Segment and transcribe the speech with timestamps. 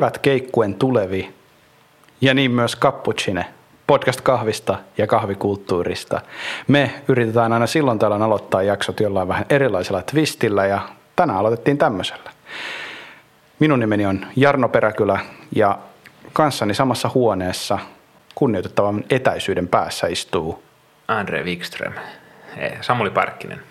[0.00, 1.34] kevät keikkuen tulevi
[2.20, 3.46] ja niin myös Cappuccine,
[3.86, 6.20] podcast kahvista ja kahvikulttuurista.
[6.68, 10.80] Me yritetään aina silloin tällöin aloittaa jaksot jollain vähän erilaisella twistillä ja
[11.16, 12.30] tänään aloitettiin tämmöisellä.
[13.58, 15.18] Minun nimeni on Jarno Peräkylä
[15.56, 15.78] ja
[16.32, 17.78] kanssani samassa huoneessa
[18.34, 20.62] kunnioitettavan etäisyyden päässä istuu
[21.08, 21.92] Andre Wikström.
[22.80, 23.69] Samuli Parkkinen.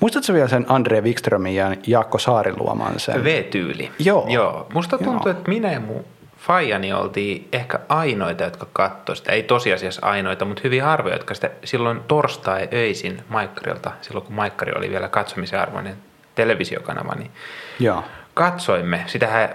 [0.00, 3.24] Muistatko vielä sen Andre Wikströmin ja Jaakko Saariluoman sen?
[3.24, 3.90] V-tyyli.
[3.98, 4.26] Joo.
[4.28, 4.66] Joo.
[4.74, 5.38] Musta tuntuu, Joo.
[5.38, 6.04] että minä ja mun
[6.38, 9.32] faijani oltiin ehkä ainoita, jotka katsoi sitä.
[9.32, 14.72] Ei tosiasiassa ainoita, mutta hyvin harvoja, jotka sitä silloin torstai öisin Maikkarilta, silloin kun Maikkari
[14.76, 15.96] oli vielä katsomisen arvoinen
[16.34, 17.30] televisiokanava, niin
[17.78, 18.04] Joo.
[18.34, 19.04] katsoimme.
[19.06, 19.48] Sitähän,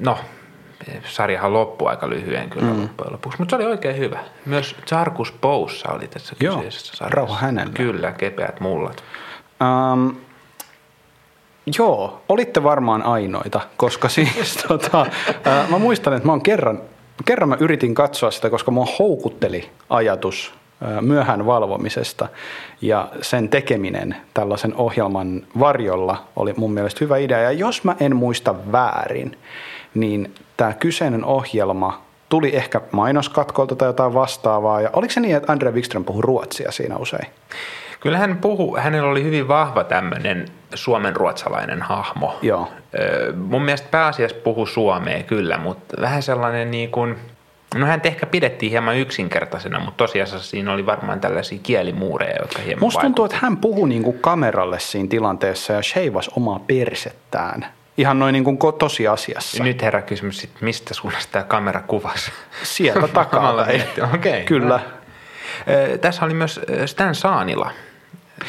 [0.00, 0.18] no,
[1.04, 2.82] sarjahan loppui aika lyhyen kyllä mm.
[2.82, 4.18] loppujen lopuksi, mutta se oli oikein hyvä.
[4.46, 7.16] Myös Charkus Poussa oli tässä Joo, kyseisessä sarjassa.
[7.16, 7.72] rauha hänelle.
[7.72, 9.04] Kyllä, kepeät mullat.
[9.60, 10.16] Um,
[11.78, 15.06] joo, olitte varmaan ainoita, koska siis tota,
[15.70, 16.82] mä muistan, että mä oon kerran,
[17.24, 22.28] kerran mä yritin katsoa sitä, koska mua houkutteli ajatus ää, myöhään valvomisesta
[22.82, 27.40] ja sen tekeminen tällaisen ohjelman varjolla oli mun mielestä hyvä idea.
[27.40, 29.38] Ja jos mä en muista väärin,
[29.94, 34.80] niin tämä kyseinen ohjelma tuli ehkä mainoskatkolta tai jotain vastaavaa.
[34.80, 37.26] Ja oliko se niin, että Andre Wikström puhui ruotsia siinä usein?
[38.00, 42.38] Kyllä hän puhu, hänellä oli hyvin vahva tämmöinen suomen-ruotsalainen hahmo.
[42.42, 42.72] Joo.
[43.36, 47.16] Mun mielestä pääasiassa puhu suomea kyllä, mutta vähän sellainen niin kuin,
[47.74, 52.80] no hän ehkä pidettiin hieman yksinkertaisena, mutta tosiasiassa siinä oli varmaan tällaisia kielimuureja, jotka hieman
[52.80, 57.66] Musta tuntuu, että hän puhui niinku kameralle siinä tilanteessa ja sheivasi omaa persettään.
[57.98, 59.64] Ihan noin niinku ko- tosiasiassa.
[59.64, 62.32] Nyt herää kysymys, mistä suunnasta tämä kamera kuvasi?
[62.62, 63.66] Sieltä takaa.
[64.14, 64.44] Okei.
[64.44, 64.74] Kyllä.
[64.74, 64.95] Öö,
[66.00, 67.70] Tässä oli myös Stan Saanila.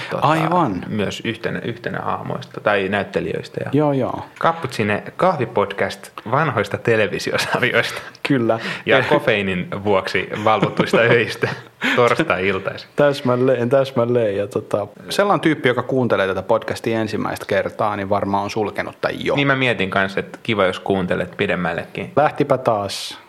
[0.10, 0.86] Tota, Aivan.
[0.88, 3.58] Myös yhtenä, yhtenä hahmoista tai näyttelijöistä.
[3.66, 4.26] Ja Joo, joo.
[4.40, 8.60] Kapputsine kahvipodcast vanhoista televisiosarjoista Kyllä.
[8.86, 11.50] ja kofeiinin vuoksi valvotuista öistä
[11.96, 12.90] torstai-iltaisin.
[12.96, 14.38] Täsmälleen, täsmälleen.
[14.38, 19.14] Ja tota, sellainen tyyppi, joka kuuntelee tätä podcastia ensimmäistä kertaa, niin varmaan on sulkenut tai
[19.20, 19.36] jo.
[19.36, 22.12] Niin mä mietin kanssa, että kiva jos kuuntelet pidemmällekin.
[22.16, 23.20] Lähtipä taas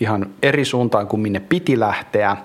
[0.00, 2.36] ihan eri suuntaan kuin minne piti lähteä,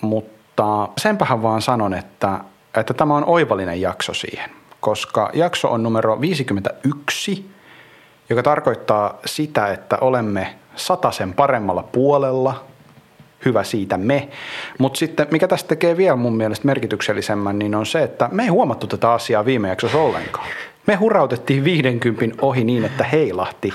[0.00, 2.40] mutta senpähän vaan sanon, että,
[2.76, 4.50] että tämä on oivallinen jakso siihen,
[4.80, 7.50] koska jakso on numero 51,
[8.30, 12.64] joka tarkoittaa sitä, että olemme satasen paremmalla puolella,
[13.44, 14.28] hyvä siitä me.
[14.78, 18.48] Mutta sitten mikä tästä tekee vielä mun mielestä merkityksellisemmän, niin on se, että me ei
[18.48, 20.48] huomattu tätä asiaa viime jaksossa ollenkaan.
[20.86, 23.74] Me hurautettiin 50 ohi niin, että heilahti.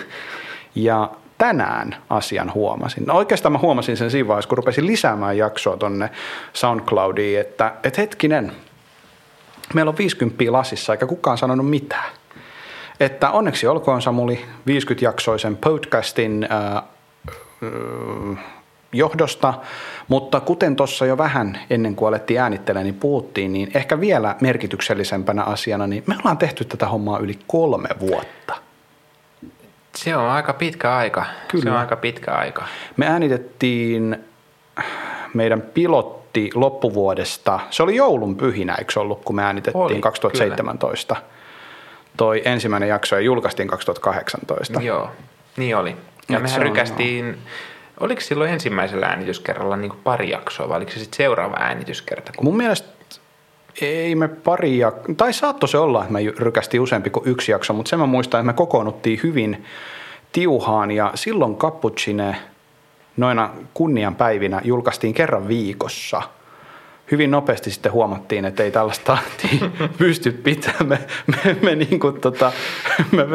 [0.75, 1.11] Ja
[1.43, 3.03] tänään asian huomasin.
[3.05, 6.09] No oikeastaan mä huomasin sen siinä vaiheessa, kun rupesin lisäämään jaksoa tonne
[6.53, 8.51] SoundCloudiin, että, että hetkinen,
[9.73, 12.11] meillä on 50 lasissa eikä kukaan sanonut mitään.
[12.99, 16.83] Että onneksi olkoon Samuli 50-jaksoisen podcastin ää,
[18.93, 19.53] johdosta,
[20.07, 25.43] mutta kuten tuossa jo vähän ennen kuin alettiin äänittelemään, niin puhuttiin, niin ehkä vielä merkityksellisempänä
[25.43, 28.72] asiana, niin me ollaan tehty tätä hommaa yli kolme vuotta.
[29.95, 31.25] Se on aika pitkä aika.
[31.47, 31.63] Kyllä.
[31.63, 32.65] Se on aika pitkä aika.
[32.97, 34.17] Me äänitettiin
[35.33, 41.15] meidän pilotti loppuvuodesta, se oli joulun pyhinä, eikö ollut, kun me äänitettiin Oli, 2017.
[42.17, 44.81] Toi ensimmäinen jakso ja julkaistiin 2018.
[44.81, 45.09] Joo,
[45.57, 45.95] niin oli.
[46.29, 47.37] Ja Et mehän on- rykästiin,
[47.99, 52.31] oliko silloin ensimmäisellä äänityskerralla niin kuin pari jaksoa vai oliko se sitten seuraava äänityskerta?
[52.35, 52.45] Kun...
[52.45, 52.87] Mun mielestä
[53.81, 57.73] ei me pari, jak- tai saattoi se olla, että me rykästiin useampi kuin yksi jakso,
[57.73, 59.65] mutta sen mä muistan, että me kokoonnuttiin hyvin
[60.31, 62.35] tiuhaan ja silloin Cappuccine
[63.17, 66.21] noina kunnianpäivinä julkaistiin kerran viikossa.
[67.11, 71.01] Hyvin nopeasti sitten huomattiin, että ei tällaista tahtia pysty pitämään.
[71.27, 72.51] Me, me, me, niin kuin, tota,
[73.11, 73.25] me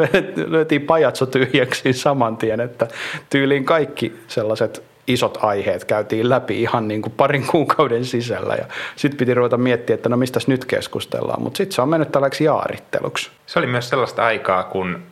[0.47, 2.87] löytiin pajatso tyhjäksi saman tien, että
[3.29, 8.65] tyyliin kaikki sellaiset isot aiheet käytiin läpi ihan niin kuin parin kuukauden sisällä ja
[8.95, 12.43] sitten piti ruveta miettiä, että no mistäs nyt keskustellaan, mutta sitten se on mennyt tällaiseksi
[12.43, 13.31] jaaritteluksi.
[13.45, 15.03] Se oli myös sellaista aikaa, kun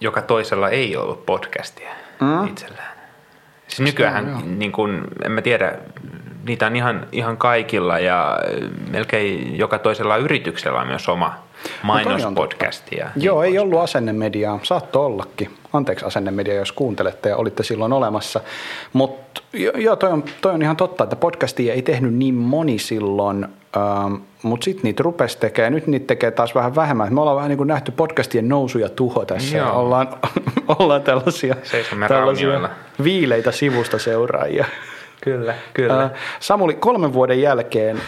[0.00, 1.90] joka toisella ei ollut podcastia
[2.20, 2.46] mm.
[2.46, 2.92] itsellään.
[3.68, 5.78] Siis nykyään, niin kuin, en mä tiedä,
[6.44, 8.38] niitä on ihan, ihan kaikilla ja
[8.90, 11.34] melkein joka toisella yrityksellä on myös oma
[11.82, 12.92] mainospodcast.
[12.92, 15.50] Ja niin Joo, ei ollut asennemediaa, saattoi ollakin.
[15.72, 18.40] Anteeksi asennemedia, jos kuuntelette ja olitte silloin olemassa.
[18.92, 19.42] Mutta
[19.76, 23.44] joo, toi on, toi on ihan totta, että podcastia ei tehnyt niin moni silloin,
[23.76, 25.72] ähm, mutta sitten niitä rupesi tekemään.
[25.72, 27.14] Nyt niitä tekee taas vähän vähemmän.
[27.14, 29.56] Me ollaan vähän niin kuin nähty podcastien nousu ja tuho tässä.
[29.56, 29.80] Ja Joo.
[29.80, 30.08] ollaan,
[30.78, 32.70] ollaan tällaisia, Seisomme tällaisia raunioilla.
[33.04, 34.64] viileitä sivusta seuraajia.
[35.20, 36.02] Kyllä, kyllä.
[36.02, 36.10] Äh,
[36.40, 38.00] Samuli, kolmen vuoden jälkeen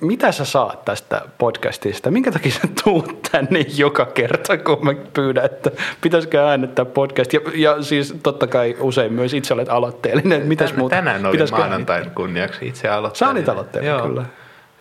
[0.00, 2.10] mitä sä saat tästä podcastista?
[2.10, 7.32] Minkä takia sä tuut tänne joka kerta, kun mä pyydän, että pitäisikö äänettää podcast?
[7.32, 10.46] Ja, ja siis totta kai usein myös itse olet aloitteellinen.
[10.46, 10.96] Mitäs muuta?
[10.96, 13.18] Tänään oli Pitäisikö maanantain kunniaksi itse aloittaa.
[13.18, 14.24] Sä olit aloitteellinen, kyllä.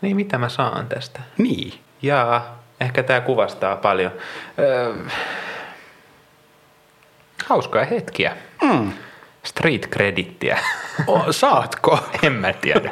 [0.02, 1.20] Niin mitä mä saan tästä?
[1.38, 1.74] Niin.
[2.02, 4.12] Jaa, ehkä tämä kuvastaa paljon.
[4.60, 4.94] Öö,
[7.46, 8.38] hauskaa hetkiä.
[8.62, 8.92] Mm.
[9.48, 10.58] Street credittiä.
[11.08, 12.00] O, saatko?
[12.24, 12.92] en mä tiedä.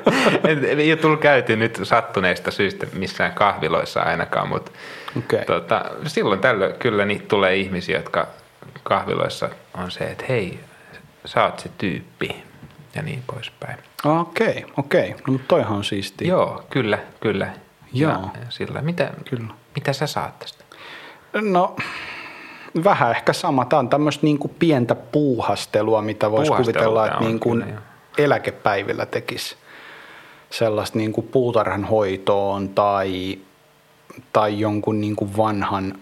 [0.78, 4.72] Ei ole tullut käyty nyt sattuneista syistä missään kahviloissa ainakaan, mutta
[5.18, 5.46] Okei.
[5.46, 8.28] tota, silloin tällöin kyllä niitä tulee ihmisiä, jotka
[8.84, 10.60] kahviloissa on se, että hei,
[11.25, 12.44] sä oot se tyyppi
[12.96, 13.78] ja niin poispäin.
[14.06, 15.10] Okei, okei.
[15.10, 16.28] No mutta toihan on siistiä.
[16.28, 17.54] Joo, kyllä, kyllä.
[17.94, 18.12] Joo.
[18.12, 18.81] Ja sillä.
[18.81, 19.54] Mitä, Kyllä.
[19.75, 20.63] mitä sä saat tästä?
[21.42, 21.75] No,
[22.83, 23.66] vähän ehkä sama.
[23.66, 27.81] Tämä on tämmöistä niin kuin pientä puuhastelua, mitä voisi kuvitella, että niin kuin kyllä, joo.
[28.18, 29.56] eläkepäivillä tekisi
[30.50, 33.38] sellaista niin kuin puutarhan hoitoon tai,
[34.33, 35.94] tai jonkun niin kuin vanhan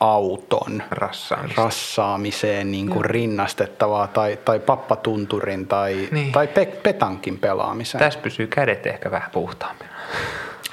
[0.00, 1.62] auton Rassaamista.
[1.62, 6.32] rassaamiseen niin kuin rinnastettavaa tai, tai pappatunturin tai, Niin.
[6.32, 8.04] tai pe- petankin pelaamiseen.
[8.04, 9.90] Tässä pysyy kädet ehkä vähän puhtaampina.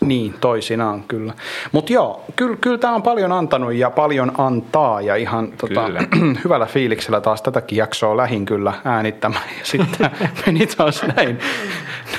[0.02, 1.34] Niin, toisinaan kyllä.
[1.72, 5.90] Mutta joo, kyllä, kyllä tämä on paljon antanut ja paljon antaa ja ihan tota,
[6.44, 10.12] hyvällä fiiliksellä taas tätäkin jaksoa lähin kyllä äänittämään ja sitten
[10.46, 11.40] meni taas näin,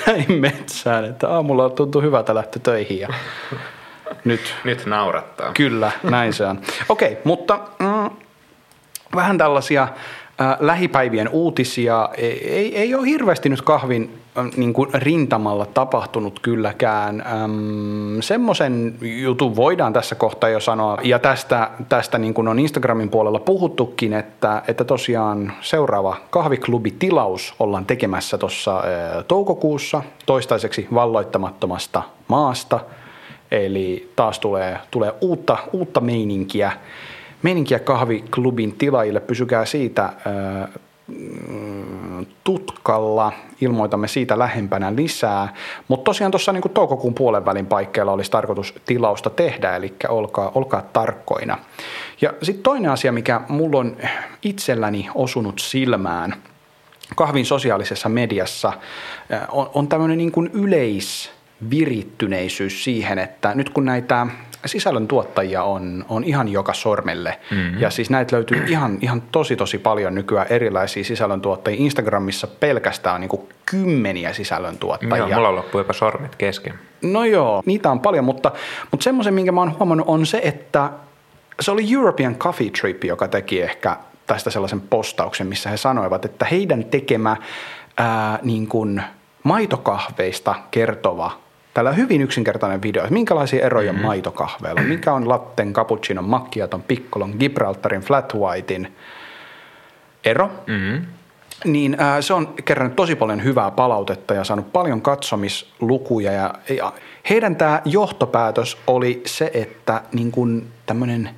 [0.07, 3.07] näin metsään, että aamulla tuntui hyvältä lähteä töihin ja
[4.25, 5.51] nyt Nyt naurattaa.
[5.53, 6.61] Kyllä, näin se on.
[6.89, 8.09] Okei, mutta mm,
[9.15, 12.09] vähän tällaisia äh, lähipäivien uutisia.
[12.17, 14.20] Ei, ei, ei ole hirveästi nyt kahvin
[14.57, 17.23] niin kuin rintamalla tapahtunut kylläkään.
[18.19, 23.39] Semmoisen jutun voidaan tässä kohtaa jo sanoa, ja tästä, tästä niin kuin on Instagramin puolella
[23.39, 28.83] puhuttukin, että, että tosiaan seuraava kahviklubitilaus ollaan tekemässä tuossa
[29.27, 32.79] toukokuussa toistaiseksi valloittamattomasta maasta–
[33.51, 36.71] Eli taas tulee, tulee uutta, uutta meininkiä,
[37.43, 39.19] meininkiä kahviklubin tilaajille.
[39.19, 40.13] Pysykää siitä
[42.43, 43.31] tutkalla,
[43.61, 45.53] ilmoitamme siitä lähempänä lisää.
[45.87, 50.81] Mutta tosiaan tuossa niin toukokuun puolen välin paikkeilla olisi tarkoitus tilausta tehdä, eli olkaa, olkaa
[50.81, 51.57] tarkkoina.
[52.21, 53.97] Ja sitten toinen asia, mikä mulla on
[54.43, 56.35] itselläni osunut silmään
[57.15, 58.73] kahvin sosiaalisessa mediassa,
[59.29, 61.31] ää, on, on tämmöinen niin kuin yleis
[61.69, 64.27] virittyneisyys siihen, että nyt kun näitä
[64.65, 67.79] sisällöntuottajia on, on ihan joka sormelle, mm-hmm.
[67.79, 71.81] ja siis näitä löytyy ihan, ihan tosi tosi paljon nykyään erilaisia sisällöntuottajia.
[71.81, 75.17] Instagramissa pelkästään on niin kuin kymmeniä sisällöntuottajia.
[75.17, 76.73] Joo, mulla loppuu jopa sormet kesken.
[77.01, 78.51] No joo, niitä on paljon, mutta,
[78.91, 80.89] mutta semmoisen, minkä mä oon huomannut, on se, että
[81.59, 83.97] se oli European Coffee Trip, joka teki ehkä
[84.27, 87.37] tästä sellaisen postauksen, missä he sanoivat, että heidän tekemä
[87.97, 89.03] ää, niin kuin
[89.43, 91.31] maitokahveista kertova
[91.73, 94.05] Tällä hyvin yksinkertainen video, että minkälaisia eroja mm-hmm.
[94.05, 98.95] maitokahveilla mikä on latten, cappuccino, macchiaton, piccolon, Gibraltarin, flat whitein
[100.25, 100.49] ero.
[100.67, 101.05] Mm-hmm.
[101.65, 106.31] Niin äh, se on kerännyt tosi paljon hyvää palautetta ja saanut paljon katsomislukuja.
[106.31, 106.93] Ja, ja
[107.29, 111.29] heidän tämä johtopäätös oli se, että niin kun tämmöinen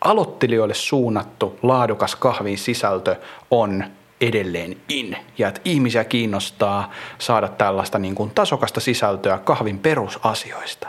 [0.00, 3.16] aloittelijoille suunnattu laadukas kahvin sisältö
[3.50, 3.84] on
[4.20, 10.88] edelleen in ja että ihmisiä kiinnostaa saada tällaista niin kuin tasokasta sisältöä kahvin perusasioista.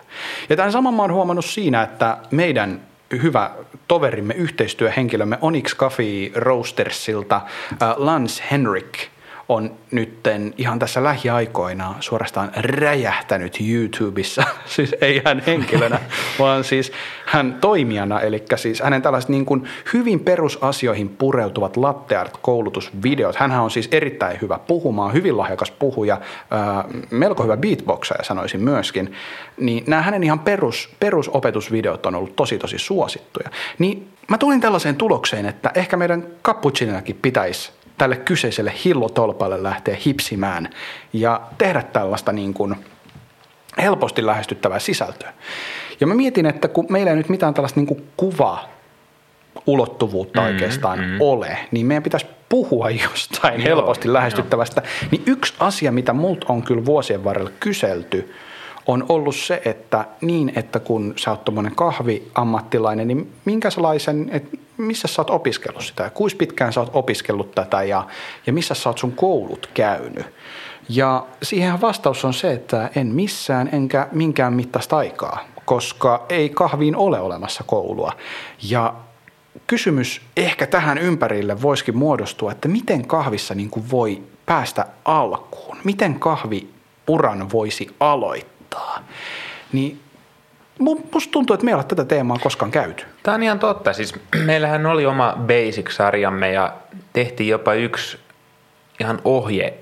[0.50, 2.81] Ja tämän saman mä oon huomannut siinä, että meidän
[3.22, 3.51] hyvä
[3.88, 9.07] toverimme, yhteistyöhenkilömme Onyx Coffee Roastersilta äh, Lance Henrik
[9.49, 14.43] on nytten ihan tässä lähiaikoina suorastaan räjähtänyt YouTubessa,
[14.75, 15.99] siis ei hän henkilönä,
[16.39, 16.91] vaan siis
[17.25, 19.63] hän toimijana, eli siis hänen tällaiset niin kuin
[19.93, 23.35] hyvin perusasioihin pureutuvat latte art koulutusvideot.
[23.35, 29.13] Hänhän on siis erittäin hyvä puhumaan, hyvin lahjakas puhuja, ää, melko hyvä beatboxaaja sanoisin myöskin,
[29.57, 33.49] niin nämä hänen ihan perus, perusopetusvideot on ollut tosi tosi suosittuja.
[33.79, 40.69] Niin mä tulin tällaiseen tulokseen, että ehkä meidän cappuccinonakin pitäisi tälle kyseiselle hillotolpalle lähteä hipsimään
[41.13, 42.75] ja tehdä tällaista niin kuin
[43.77, 45.33] helposti lähestyttävää sisältöä.
[45.99, 48.59] Ja mä mietin, että kun meillä ei nyt mitään tällaista niin kuin kuva
[49.67, 51.17] ulottuvuutta mm, oikeastaan mm.
[51.19, 54.81] ole, niin meidän pitäisi puhua jostain joo, helposti lähestyttävästä.
[54.81, 55.09] Joo.
[55.11, 58.33] Niin yksi asia, mitä multa on kyllä vuosien varrella kyselty,
[58.87, 65.07] on ollut se, että niin, että kun sä oot tuommoinen kahviammattilainen, niin minkälaisen, että missä
[65.07, 68.07] sä oot opiskellut sitä ja kuinka pitkään sä oot opiskellut tätä ja,
[68.48, 70.25] ja missä sä oot sun koulut käynyt.
[70.89, 76.96] Ja siihen vastaus on se, että en missään enkä minkään mittaista aikaa, koska ei kahviin
[76.96, 78.12] ole olemassa koulua.
[78.69, 78.93] Ja
[79.67, 85.77] kysymys ehkä tähän ympärille voisikin muodostua, että miten kahvissa niin kuin voi päästä alkuun?
[85.84, 88.57] Miten kahviuran voisi aloittaa?
[89.74, 90.00] niin
[90.79, 93.05] musta tuntuu, että me ei ole tätä teemaa koskaan käyty.
[93.24, 93.93] Tämä on ihan totta.
[93.93, 94.13] Siis
[94.46, 96.74] meillähän oli oma Basic-sarjamme ja
[97.13, 98.17] tehtiin jopa yksi
[99.00, 99.74] ihan ohje,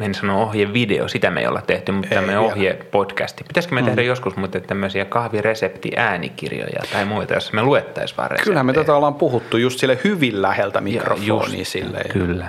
[0.00, 3.44] en sano ohjevideo, sitä me ei olla tehty, mutta tämmöinen ohje-podcasti.
[3.48, 3.86] Pitäisikö me mm.
[3.86, 8.44] tehdä joskus mutta tämmöisiä kahviresepti-äänikirjoja tai muita, jos me luettaisiin vaan reseptejä?
[8.44, 11.66] Kyllähän me tätä ollaan puhuttu just sille hyvin läheltä mikrofoniin.
[11.66, 12.10] Silleen.
[12.10, 12.48] Kyllä.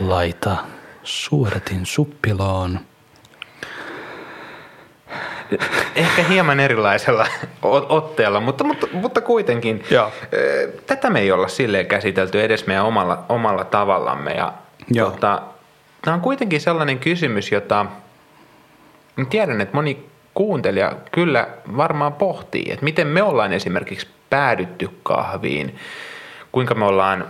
[0.00, 0.56] Laita
[1.02, 2.80] suodatin suppiloon
[5.96, 7.26] ehkä hieman erilaisella
[7.88, 10.12] otteella, mutta, mutta, mutta kuitenkin Joo.
[10.86, 14.32] tätä me ei olla silleen käsitelty edes meidän omalla, omalla tavallamme.
[14.32, 14.52] Ja,
[14.90, 15.10] Joo.
[15.10, 15.42] Tota,
[16.02, 17.86] tämä on kuitenkin sellainen kysymys, jota
[19.30, 25.76] tiedän, että moni kuuntelija kyllä varmaan pohtii, että miten me ollaan esimerkiksi päädytty kahviin,
[26.52, 27.26] kuinka me ollaan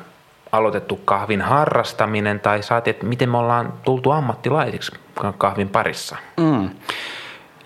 [0.53, 4.93] aloitettu kahvin harrastaminen tai saati, että miten me ollaan tultu ammattilaisiksi
[5.39, 6.17] kahvin parissa.
[6.37, 6.71] Mm.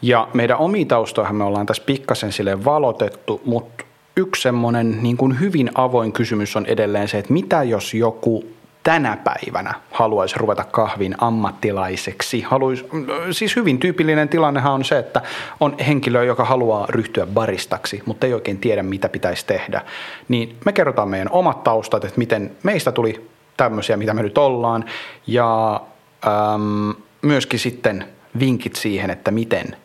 [0.02, 3.84] Ja meidän omi taustoihin me ollaan tässä pikkasen sille valotettu, mutta
[4.16, 8.44] yksi semmoinen niin kuin hyvin avoin kysymys on edelleen se, että mitä jos joku
[8.82, 12.40] tänä päivänä haluaisi ruveta kahvin ammattilaiseksi.
[12.40, 12.86] Haluaisi,
[13.30, 15.22] siis hyvin tyypillinen tilannehan on se, että
[15.60, 19.82] on henkilö, joka haluaa ryhtyä baristaksi, mutta ei oikein tiedä, mitä pitäisi tehdä.
[20.28, 24.84] Niin me kerrotaan meidän omat taustat, että miten meistä tuli tämmöisiä, mitä me nyt ollaan,
[25.26, 25.80] ja
[26.26, 28.04] äm, myöskin sitten
[28.40, 29.76] vinkit siihen, että miten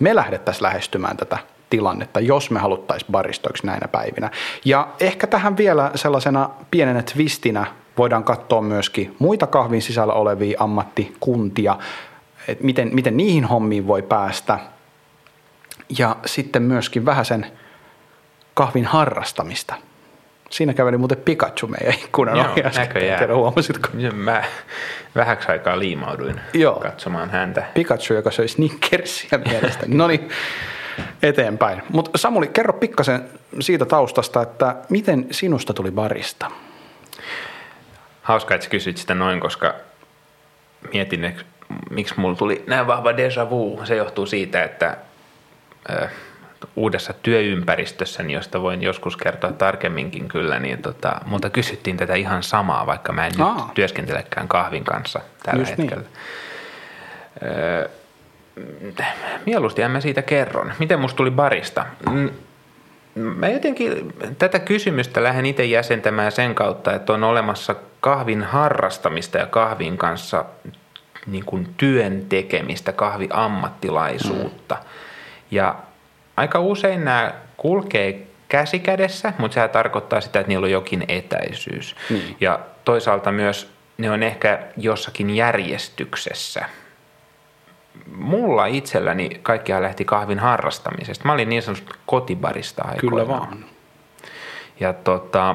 [0.00, 1.38] me lähdettäisiin lähestymään tätä
[1.70, 4.30] tilannetta, jos me haluttaisiin baristoiksi näinä päivinä.
[4.64, 7.66] Ja ehkä tähän vielä sellaisena pienenä twistinä
[7.98, 11.78] voidaan katsoa myöskin muita kahvin sisällä olevia ammattikuntia,
[12.48, 14.58] että miten, miten niihin hommiin voi päästä.
[15.98, 17.46] Ja sitten myöskin vähän sen
[18.54, 19.74] kahvin harrastamista.
[20.50, 23.18] Siinä käveli muuten Pikachu meidän ikkunan Joo, näköjään.
[23.18, 23.88] Tiedä, huomasitko?
[24.12, 24.44] Mä
[25.14, 26.80] vähäksi aikaa liimauduin Joo.
[26.80, 27.66] katsomaan häntä.
[27.74, 29.94] Pikachu, joka söi Snickersia mielestäni.
[29.98, 30.28] no niin,
[31.22, 31.82] eteenpäin.
[31.92, 33.28] Mutta Samuli, kerro pikkasen
[33.60, 36.50] siitä taustasta, että miten sinusta tuli barista?
[38.22, 39.74] Hauska, että kysyit sitä noin, koska
[40.92, 41.34] mietin,
[41.90, 43.80] miksi mulla tuli näin vahva déjà vu.
[43.84, 44.96] Se johtuu siitä, että
[45.90, 46.10] äh,
[46.76, 52.86] uudessa työympäristössä, josta voin joskus kertoa tarkemminkin kyllä, niin tota, multa kysyttiin tätä ihan samaa,
[52.86, 53.54] vaikka mä en Aa.
[53.54, 55.90] nyt työskentelekään kahvin kanssa tällä Just niin.
[55.90, 56.04] hetkellä.
[56.04, 57.52] Niin.
[57.52, 57.88] Öö,
[59.46, 60.72] mieluusti mä siitä kerron.
[60.78, 61.86] Miten musta tuli barista?
[63.14, 69.46] Mä jotenkin tätä kysymystä lähden itse jäsentämään sen kautta, että on olemassa kahvin harrastamista ja
[69.46, 70.44] kahvin kanssa
[71.26, 74.74] niin kuin työn tekemistä, kahviammattilaisuutta.
[74.74, 74.80] Mm.
[75.50, 75.74] Ja
[76.36, 81.96] aika usein nämä kulkee käsi kädessä, mutta sehän tarkoittaa sitä, että niillä on jokin etäisyys.
[82.10, 82.20] Mm.
[82.40, 86.64] Ja toisaalta myös ne on ehkä jossakin järjestyksessä.
[88.16, 91.24] Mulla itselläni kaikkia lähti kahvin harrastamisesta.
[91.24, 93.10] Mä olin niin sanotusti kotibarista aikoinaan.
[93.10, 93.64] Kyllä vaan.
[94.80, 95.54] Ja tota,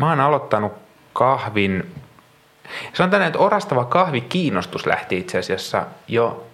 [0.00, 0.72] mä oon aloittanut
[1.12, 1.94] kahvin,
[2.92, 6.46] sanotaan että orastava kahvikiinnostus lähti itse asiassa jo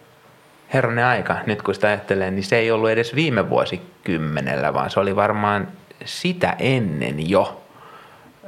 [0.74, 5.00] herranen aika, nyt kun sitä ajattelee, niin se ei ollut edes viime vuosikymmenellä, vaan se
[5.00, 5.68] oli varmaan
[6.04, 7.62] sitä ennen jo.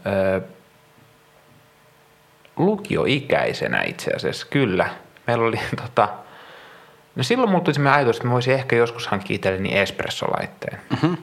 [0.06, 0.40] Öö,
[2.56, 4.90] lukioikäisenä itse asiassa, kyllä.
[5.26, 6.08] Meillä oli tota,
[7.16, 10.80] no silloin mulla tuli ajatus, että mä voisin ehkä joskus hankkia itselleni espressolaitteen.
[10.90, 11.16] Mm-hmm.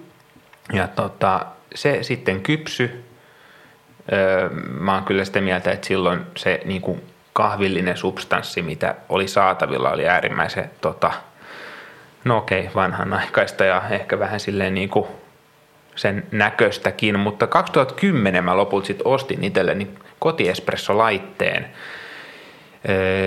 [0.73, 3.03] Ja tota, se sitten kypsy.
[4.11, 7.03] Öö, mä oon kyllä sitä mieltä, että silloin se niin kuin
[7.33, 11.11] kahvillinen substanssi, mitä oli saatavilla, oli äärimmäisen, tota,
[12.23, 15.07] no okei, vanhanaikaista ja ehkä vähän silleen niin kuin
[15.95, 19.87] sen näköistäkin, mutta 2010 mä lopulta sitten ostin itselleni
[20.19, 21.65] kotiespresso-laitteen.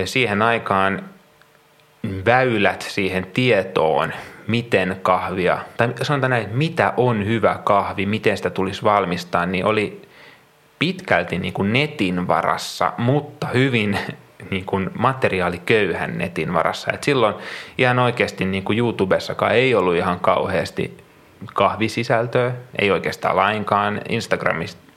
[0.05, 1.09] Siihen aikaan
[2.25, 4.13] väylät siihen tietoon,
[4.47, 10.01] miten kahvia, tai sanotaan näin, mitä on hyvä kahvi, miten sitä tulisi valmistaa, niin oli
[10.83, 13.97] pitkälti niin kuin netin varassa, mutta hyvin
[14.51, 16.91] niin kuin materiaaliköyhän netin varassa.
[16.93, 17.35] Et silloin
[17.77, 20.97] ihan oikeasti niin kuin YouTubessakaan ei ollut ihan kauheasti
[21.53, 24.01] kahvisisältöä, ei oikeastaan lainkaan.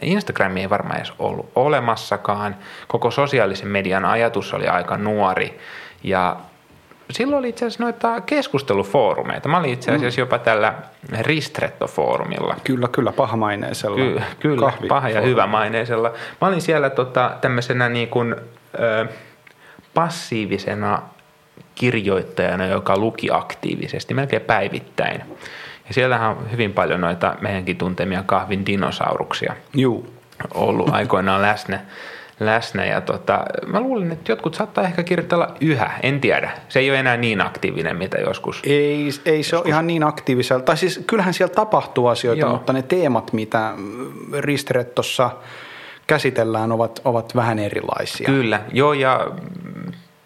[0.02, 2.56] Instagrami ei varmaan edes ollut olemassakaan.
[2.88, 5.58] Koko sosiaalisen median ajatus oli aika nuori
[6.02, 6.36] ja
[7.10, 9.48] silloin oli itse asiassa noita keskustelufoorumeita.
[9.48, 10.22] Mä olin itse asiassa mm.
[10.22, 10.74] jopa tällä
[11.20, 12.56] Ristretto-foorumilla.
[12.64, 13.96] Kyllä, kyllä, pahamaineisella.
[13.96, 16.12] Ky- kyllä, paha ja hyvä maineisella.
[16.40, 18.36] Mä olin siellä tota, tämmöisenä niin kuin,
[18.80, 19.06] ö,
[19.94, 21.02] passiivisena
[21.74, 25.20] kirjoittajana, joka luki aktiivisesti, melkein päivittäin.
[25.88, 30.14] Ja siellähän on hyvin paljon noita meidänkin tuntemia kahvin dinosauruksia Juu.
[30.54, 31.80] ollut aikoinaan läsnä.
[32.40, 32.84] Läsnä.
[32.84, 36.50] Ja tota, mä luulen, että jotkut saattaa ehkä kirjoitella yhä, en tiedä.
[36.68, 38.60] Se ei ole enää niin aktiivinen, mitä joskus.
[38.64, 39.52] Ei, ei se joskus.
[39.54, 40.62] ole ihan niin aktiivisella.
[40.62, 42.52] Tai siis kyllähän siellä tapahtuu asioita, Joo.
[42.52, 43.72] mutta ne teemat, mitä
[44.38, 45.30] Ristrettossa
[46.06, 48.26] käsitellään, ovat, ovat vähän erilaisia.
[48.26, 49.26] Kyllä, joo ja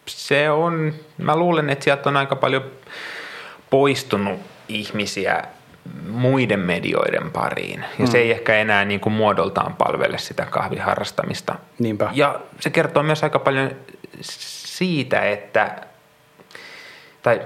[0.07, 2.63] se on, mä luulen, että sieltä on aika paljon
[3.71, 5.45] poistunut ihmisiä
[6.09, 7.85] muiden medioiden pariin.
[7.99, 8.11] Ja mm.
[8.11, 11.55] se ei ehkä enää niin kuin muodoltaan palvele sitä kahviharrastamista.
[11.79, 12.11] Niinpä.
[12.13, 13.71] Ja se kertoo myös aika paljon
[14.21, 15.77] siitä, että,
[17.23, 17.41] tai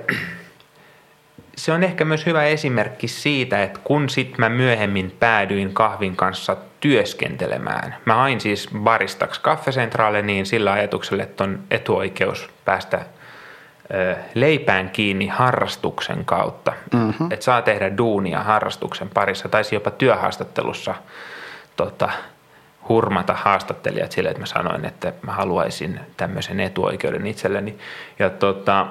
[1.56, 6.56] se on ehkä myös hyvä esimerkki siitä, että kun sitten mä myöhemmin päädyin kahvin kanssa
[6.80, 7.96] työskentelemään.
[8.04, 13.00] Mä hain siis baristaksi kaffesentraale niin sillä ajatuksella, että on etuoikeus päästä
[14.34, 16.72] leipään kiinni harrastuksen kautta.
[16.92, 17.32] Mm-hmm.
[17.32, 19.48] Että saa tehdä duunia harrastuksen parissa.
[19.48, 20.94] Taisi jopa työhaastattelussa
[21.76, 22.08] tota,
[22.88, 27.78] hurmata haastattelijat sille, että mä sanoin, että mä haluaisin tämmöisen etuoikeuden itselleni.
[28.18, 28.86] Ja tota,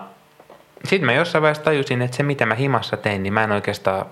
[0.85, 4.05] sitten mä jossain vaiheessa tajusin, että se mitä mä himassa tein, niin mä en oikeastaan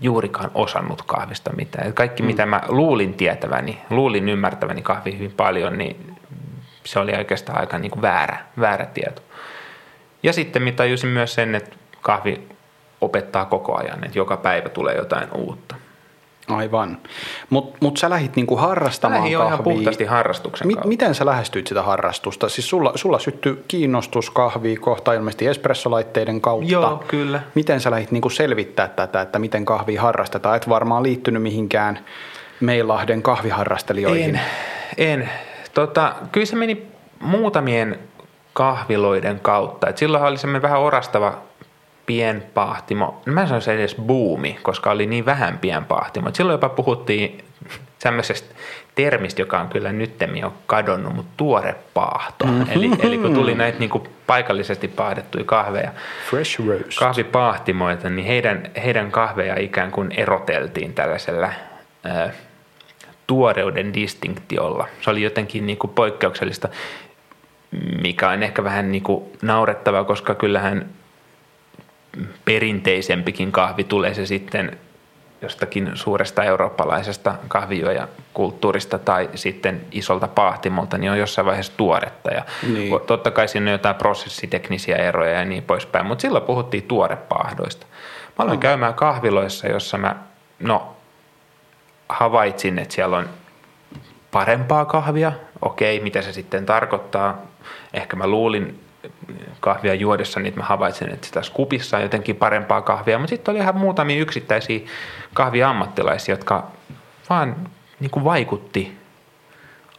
[0.00, 1.92] juurikaan osannut kahvista mitään.
[1.92, 2.26] Kaikki mm.
[2.26, 6.16] mitä mä luulin tietäväni, luulin ymmärtäväni kahvi hyvin paljon, niin
[6.84, 9.22] se oli oikeastaan aika niin kuin väärä, väärä tieto.
[10.24, 12.40] Ja sitten mä tajusin myös sen, että kahvi
[13.00, 15.74] opettaa koko ajan, että joka päivä tulee jotain uutta.
[16.48, 16.98] Aivan.
[17.50, 19.54] Mutta mut sä lähit niinku harrastamaan Lähin kahvia.
[19.54, 22.48] ihan puhtaasti harrastuksen Mi- Miten sä lähestyit sitä harrastusta?
[22.48, 26.72] Siis sulla, sulla syttyi kiinnostus kahviin kohta ilmeisesti espressolaitteiden kautta.
[26.72, 27.40] Joo, kyllä.
[27.54, 30.56] Miten sä lähdit niinku selvittää tätä, että miten kahvia harrastetaan?
[30.56, 31.98] Et varmaan liittynyt mihinkään
[32.60, 34.40] Meilahden kahviharrastelijoihin.
[34.96, 35.20] En.
[35.20, 35.30] en.
[35.74, 36.86] Tota, kyllä se meni
[37.20, 37.98] muutamien
[38.54, 39.88] kahviloiden kautta.
[39.88, 41.38] Et silloin oli semmoinen vähän orastava
[42.06, 43.22] pienpahtimo.
[43.26, 46.28] No mä en sanoisi edes buumi, koska oli niin vähän pienpahtimo.
[46.28, 47.44] Et silloin jopa puhuttiin
[48.02, 48.54] tämmöisestä
[48.94, 52.46] termistä, joka on kyllä nyttemmin jo kadonnut, mutta tuore paahto.
[52.46, 52.66] Mm-hmm.
[52.70, 55.90] Eli, eli kun tuli näitä niin kuin paikallisesti paahdettuja kahveja,
[56.30, 56.98] Fresh roast.
[56.98, 61.46] kahvipahtimoita, niin heidän, heidän kahveja ikään kuin eroteltiin tällaisella
[62.06, 62.32] äh,
[63.26, 64.88] tuoreuden distinktiolla.
[65.00, 66.68] Se oli jotenkin niin kuin poikkeuksellista
[68.02, 70.86] mikä on ehkä vähän niin kuin naurettava, koska kyllähän
[72.44, 74.78] perinteisempikin kahvi tulee se sitten
[75.42, 82.30] jostakin suuresta eurooppalaisesta kahvijuojakulttuurista tai sitten isolta pahtimolta, niin on jossain vaiheessa tuoretta.
[82.30, 83.00] Ja niin.
[83.06, 87.86] Totta kai siinä on jotain prosessiteknisiä eroja ja niin poispäin, mutta silloin puhuttiin tuorepahdoista.
[88.38, 88.60] Mä aloin no.
[88.60, 90.16] käymään kahviloissa, jossa mä
[90.60, 90.96] no,
[92.08, 93.28] havaitsin, että siellä on
[94.34, 95.32] parempaa kahvia.
[95.62, 97.42] Okei, mitä se sitten tarkoittaa?
[97.92, 98.80] Ehkä mä luulin
[99.60, 103.58] kahvia juodessa, niin mä havaitsin, että sitä skupissa on jotenkin parempaa kahvia, mutta sitten oli
[103.58, 104.80] ihan muutamia yksittäisiä
[105.34, 106.66] kahviammattilaisia, jotka
[107.30, 107.56] vaan
[108.00, 108.98] niin kuin vaikutti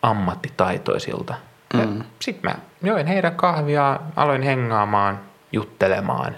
[0.02, 1.34] ammattitaitoisilta.
[1.74, 2.04] Mm.
[2.20, 5.20] Sitten mä join heidän kahvia, aloin hengaamaan,
[5.52, 6.36] juttelemaan.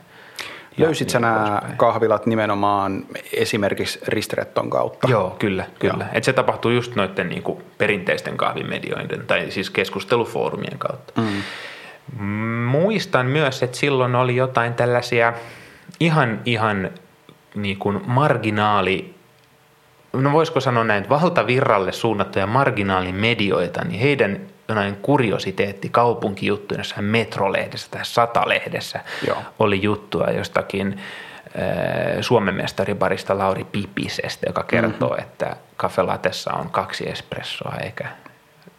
[0.77, 5.07] Löysit sä niin nämä kahvilat nimenomaan esimerkiksi Ristretton kautta?
[5.09, 5.65] Joo, kyllä.
[5.79, 6.07] kyllä.
[6.13, 11.21] Et se tapahtuu just noiden niin kuin perinteisten kahvimedioiden tai siis keskustelufoorumien kautta.
[11.21, 12.23] Mm.
[12.65, 15.33] Muistan myös, että silloin oli jotain tällaisia
[15.99, 16.89] ihan, ihan
[17.55, 19.15] niin kuin marginaali,
[20.13, 28.05] no voisiko sanoa näin, valtavirralle suunnattuja marginaalimedioita, niin heidän jonain kuriositeetti kaupunkijuttuja jossain metrolehdessä tai
[28.05, 29.37] satalehdessä Joo.
[29.59, 35.23] oli juttua jostakin äh, Suomen mestaribarista Lauri Pipisestä, joka kertoo, mm-hmm.
[35.23, 38.07] että kafelatessa on kaksi espressoa eikä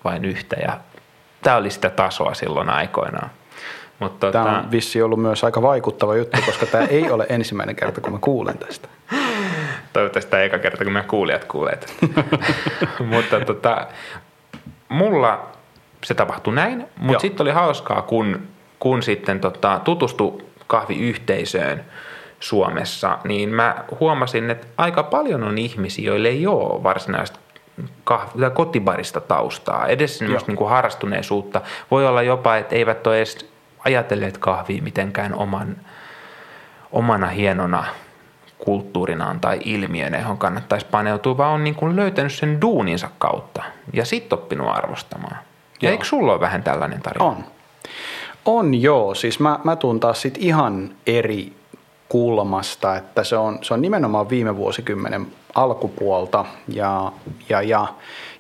[0.05, 0.81] vain yhtä ja
[1.43, 3.31] tämä oli sitä tasoa silloin aikoinaan.
[3.99, 4.59] Mutta tämä tota...
[4.59, 8.19] on vissi ollut myös aika vaikuttava juttu, koska tämä ei ole ensimmäinen kerta, kun mä
[8.21, 8.89] kuulen tästä.
[9.93, 11.97] Toivottavasti tämä eka kerta, kun me kuulijat kuulet.
[13.11, 13.87] Mutta tota,
[14.89, 15.58] mulla
[16.05, 18.41] se tapahtui näin, mutta sitten oli hauskaa, kun,
[18.79, 21.85] kun sitten tota, tutustui kahviyhteisöön
[22.41, 27.39] Suomessa, niin mä huomasin, että aika paljon on ihmisiä, joille ei ole varsinaista
[28.05, 31.61] kahvi, kotibarista taustaa, edes niin kuin harrastuneisuutta.
[31.91, 33.51] Voi olla jopa, että eivät ole edes
[33.85, 35.77] ajatelleet kahvia mitenkään oman,
[36.93, 37.85] omana hienona
[38.59, 44.05] kulttuurinaan tai ilmiönä, johon kannattaisi paneutua, vaan on niin kuin löytänyt sen duuninsa kautta ja
[44.05, 45.37] sitten oppinut arvostamaan.
[45.83, 45.93] Joo.
[45.93, 47.25] eikö sulla ole vähän tällainen tarina?
[47.25, 47.45] On.
[48.45, 51.53] On joo, siis mä, mä tuun taas sit ihan eri
[52.09, 57.13] kulmasta, että se on, se on nimenomaan viime vuosikymmenen alkupuolta ja,
[57.49, 57.87] ja, ja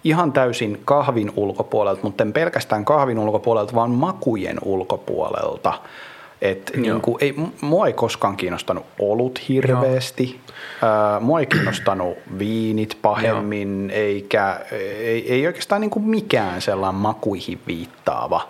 [0.04, 5.72] ihan täysin kahvin ulkopuolelta, mutta en pelkästään kahvin ulkopuolelta, vaan makujen ulkopuolelta.
[6.42, 10.40] Et niin kuin, ei, mua ei koskaan kiinnostanut olut hirveästi.
[10.82, 11.20] Joo.
[11.20, 13.98] mua ei kiinnostanut viinit pahemmin, Joo.
[14.00, 18.48] eikä ei, ei oikeastaan niin kuin mikään sellainen makuihin viittaava.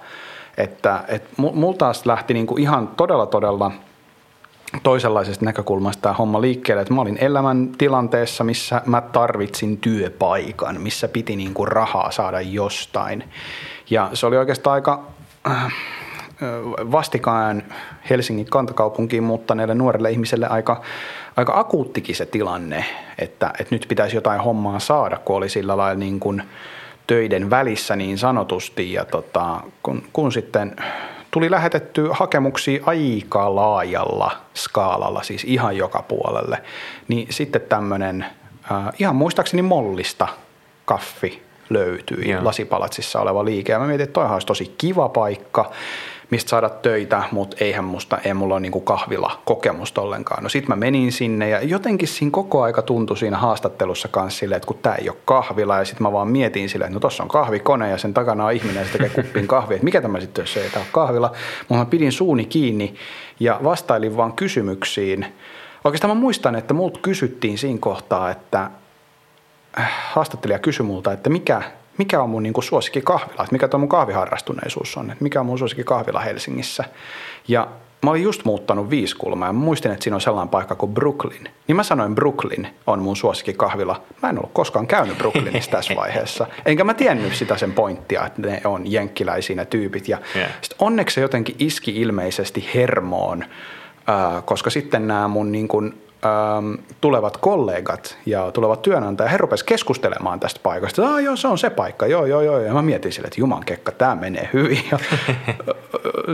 [0.57, 3.72] Että et mulla taas lähti niin kuin ihan todella todella
[4.83, 11.09] toisenlaisesta näkökulmasta tämä homma liikkeelle, että mä olin elämän tilanteessa, missä mä tarvitsin työpaikan, missä
[11.09, 13.24] piti niin kuin rahaa saada jostain.
[13.90, 15.03] Ja se oli oikeastaan aika
[15.51, 15.74] äh,
[16.92, 17.62] vastikaan
[18.11, 20.83] Helsingin kantakaupunkiin muuttaneelle nuorelle ihmiselle aika,
[21.37, 22.85] aika akuuttikin se tilanne,
[23.18, 26.42] että, että nyt pitäisi jotain hommaa saada, kun oli sillä lailla niin kuin
[27.07, 28.92] töiden välissä niin sanotusti.
[28.92, 30.77] Ja tota, kun, kun sitten
[31.31, 36.62] tuli lähetetty hakemuksia aika laajalla skaalalla, siis ihan joka puolelle,
[37.09, 38.27] niin sitten tämmöinen
[38.72, 40.29] äh, ihan muistaakseni mollista
[40.85, 42.37] kaffi löytyi.
[42.42, 43.72] Lasipalatsissa oleva liike.
[43.72, 45.70] Ja mä mietin, että toihan olisi tosi kiva paikka
[46.31, 50.43] mistä saada töitä, mutta eihän musta, ei mulla ole niinku kahvila kokemusta ollenkaan.
[50.43, 54.57] No sit mä menin sinne ja jotenkin siinä koko aika tuntui siinä haastattelussa kanssa silleen,
[54.57, 57.23] että kun tää ei ole kahvila ja sit mä vaan mietin silleen, että no tossa
[57.23, 60.21] on kahvikone ja sen takana on ihminen ja se tekee kuppin kahvia, että mikä tämä
[60.21, 61.33] sitten, jos ei tää ole kahvila.
[61.69, 62.95] Mutta mä pidin suuni kiinni
[63.41, 65.27] ja vastailin vaan kysymyksiin.
[65.85, 68.71] Oikeastaan mä muistan, että multa kysyttiin siinä kohtaa, että
[69.79, 71.62] äh, haastattelija kysyi multa, että mikä
[71.98, 75.46] mikä on mun niin suosikki kahvila, että mikä tuo mun kahviharrastuneisuus on, että mikä on
[75.46, 76.84] mun suosikki kahvila Helsingissä.
[77.48, 77.68] Ja
[78.02, 81.48] mä olin just muuttanut Viiskulmaa ja mä muistin, että siinä on sellainen paikka kuin Brooklyn.
[81.66, 84.02] Niin mä sanoin, Brooklyn on mun suosikki kahvila.
[84.22, 86.46] Mä en ollut koskaan käynyt Brooklynissa tässä vaiheessa.
[86.66, 90.08] Enkä mä tiennyt sitä sen pointtia, että ne on jenkkiläisiä tyypit.
[90.08, 90.50] Ja yeah.
[90.78, 93.44] onneksi se jotenkin iski ilmeisesti hermoon,
[94.44, 100.40] koska sitten nämä mun niin kuin ähm, tulevat kollegat ja tulevat työnantajat, he rupesivat keskustelemaan
[100.40, 101.14] tästä paikasta.
[101.14, 102.61] Ah, joo, se on se paikka, joo, joo, joo.
[102.61, 104.81] Ja mä mietin sille, että juman kekka, tämä menee hyvin.
[104.92, 104.98] Ja,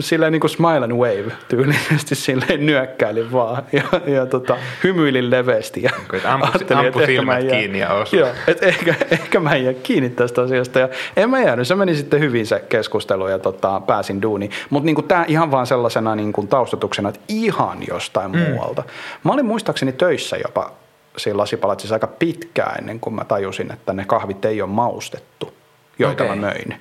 [0.01, 5.83] silleen niin kuin smile and wave tyylisesti silleen nyökkäilin vaan ja, ja tota, hymyilin leveästi.
[5.83, 5.91] Ja
[6.25, 8.17] ampu, ampu että silmät jää, kiinni ja osu.
[8.17, 10.79] Joo, että ehkä, ehkä mä en jää kiinni tästä asiasta.
[10.79, 14.51] Ja en mä jäänyt, se meni sitten hyvin se keskustelu ja tota, pääsin duuniin.
[14.71, 18.39] Mutta niin tämä ihan vaan sellaisena niin kuin taustatuksena, että ihan jostain mm.
[18.39, 18.83] muualta.
[19.25, 20.73] Mä olin muistaakseni töissä jopa
[21.17, 25.55] siinä lasipalatsissa aika pitkään ennen kuin mä tajusin, että ne kahvit ei ole maustettu,
[25.99, 26.37] joita okay.
[26.37, 26.77] mä möin.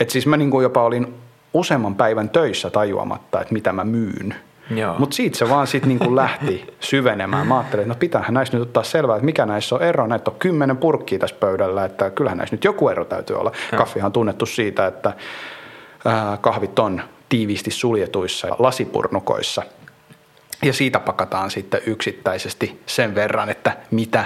[0.00, 1.14] Et siis mä niin kuin jopa olin
[1.54, 4.34] useamman päivän töissä tajuamatta, että mitä mä myyn.
[4.98, 7.46] Mutta siitä se vaan sitten niinku lähti syvenemään.
[7.46, 10.06] Mä ajattelin, että no pitäähän näissä nyt ottaa selvää, että mikä näissä on ero.
[10.06, 13.52] Näitä on kymmenen purkkia tässä pöydällä, että kyllähän näissä nyt joku ero täytyy olla.
[13.72, 13.78] Joo.
[13.78, 15.12] Kaffihan on tunnettu siitä, että
[16.40, 19.62] kahvit on tiiviisti suljetuissa lasipurnukoissa–
[20.62, 24.24] ja siitä pakataan sitten yksittäisesti sen verran, että mitä,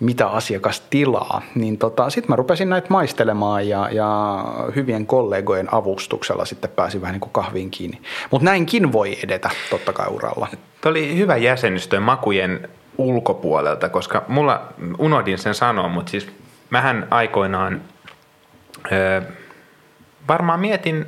[0.00, 1.42] mitä asiakas tilaa.
[1.54, 4.44] Niin tota, sitten mä rupesin näitä maistelemaan ja, ja
[4.76, 8.00] hyvien kollegojen avustuksella sitten pääsin vähän niin kuin kahviin kiinni.
[8.30, 10.48] Mutta näinkin voi edetä totta kai uralla.
[10.80, 16.28] Tuo oli hyvä jäsenystö makujen ulkopuolelta, koska mulla unohdin sen sanoa, mutta siis
[16.70, 17.82] mähän aikoinaan
[18.92, 19.22] ö,
[20.28, 21.06] varmaan mietin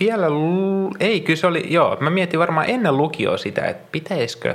[0.00, 0.26] vielä,
[1.00, 4.54] ei kyllä se oli, joo, mä mietin varmaan ennen lukioa sitä, että pitäisikö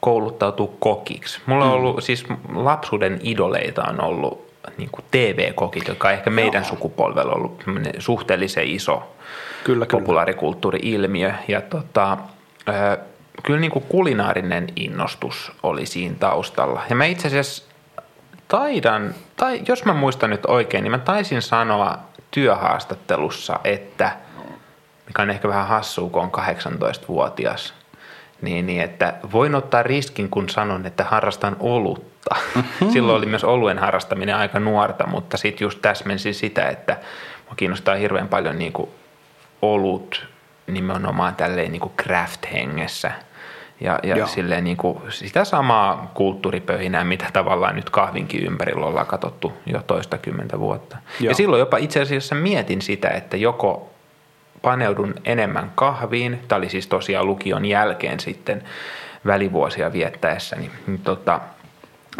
[0.00, 1.40] kouluttautua kokiksi.
[1.46, 1.76] Mulla on mm.
[1.76, 6.68] ollut, siis lapsuuden idoleita on ollut niin kuin TV-kokit, joka on ehkä meidän joo.
[6.68, 7.64] sukupolvella ollut
[7.98, 9.14] suhteellisen iso
[9.64, 11.32] kyllä, populaarikulttuuri-ilmiö.
[11.48, 12.18] Ja tota,
[13.42, 16.82] kyllä niin kuin kulinaarinen innostus oli siinä taustalla.
[16.90, 17.64] Ja mä itse asiassa
[18.48, 21.98] taidan, tai jos mä muistan nyt oikein, niin mä taisin sanoa
[22.32, 24.16] työhaastattelussa, että,
[25.06, 27.74] mikä on ehkä vähän hassua, kun on 18-vuotias,
[28.42, 32.36] niin, niin että voin ottaa riskin, kun sanon, että harrastan olutta.
[32.54, 32.90] Mm-hmm.
[32.90, 36.96] Silloin oli myös oluen harrastaminen aika nuorta, mutta sitten just täsmensi sitä, että
[37.46, 38.90] mua kiinnostaa hirveän paljon niin kuin
[39.62, 40.26] olut
[40.66, 43.12] nimenomaan tälleen niin kuin craft-hengessä–
[43.82, 49.52] ja, ja silleen niin kuin sitä samaa kulttuuripöhinää, mitä tavallaan nyt kahvinkin ympärillä ollaan katsottu
[49.66, 50.96] jo toista kymmentä vuotta.
[51.20, 51.30] Joo.
[51.30, 53.90] Ja silloin jopa itse asiassa mietin sitä, että joko
[54.62, 58.62] paneudun enemmän kahviin, tämä oli siis tosiaan lukion jälkeen sitten
[59.26, 61.40] välivuosia viettäessä, niin, niin tota,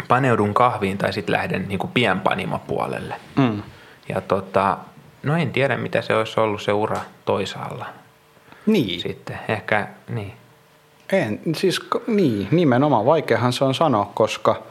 [0.07, 3.15] paneudun kahviin tai sitten lähden niin kuin pienpanimopuolelle.
[3.35, 3.61] Mm.
[4.09, 4.77] Ja tota,
[5.23, 7.85] no en tiedä, mitä se olisi ollut se ura toisaalla.
[8.65, 8.99] Niin.
[8.99, 10.33] Sitten ehkä, niin.
[11.11, 14.63] En, siis niin, nimenomaan vaikeahan se on sanoa, koska,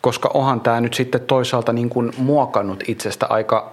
[0.00, 3.72] koska onhan tämä nyt sitten toisaalta niin kuin muokannut itsestä aika,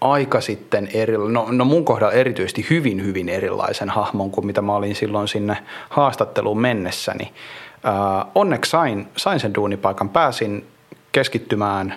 [0.00, 4.74] aika sitten eri, no, no mun kohdalla erityisesti hyvin hyvin erilaisen hahmon kuin mitä mä
[4.74, 5.56] olin silloin sinne
[5.88, 7.32] haastatteluun mennessäni.
[8.34, 10.66] Onneksi sain, sain sen duunipaikan, pääsin
[11.12, 11.94] keskittymään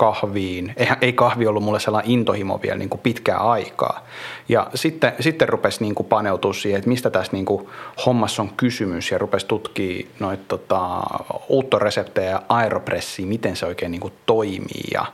[0.00, 0.72] kahviin.
[0.76, 4.06] Eihän, ei kahvi ollut mulle sellainen intohimo vielä niin kuin pitkää aikaa.
[4.48, 7.68] Ja sitten, sitten rupesi niin kuin paneutua siihen, että mistä tässä niin kuin
[8.06, 11.00] hommassa on kysymys ja rupesi tutkia noita tota,
[11.48, 15.06] uuttoreseptejä ja aeropressiä, miten se oikein niin kuin toimii ja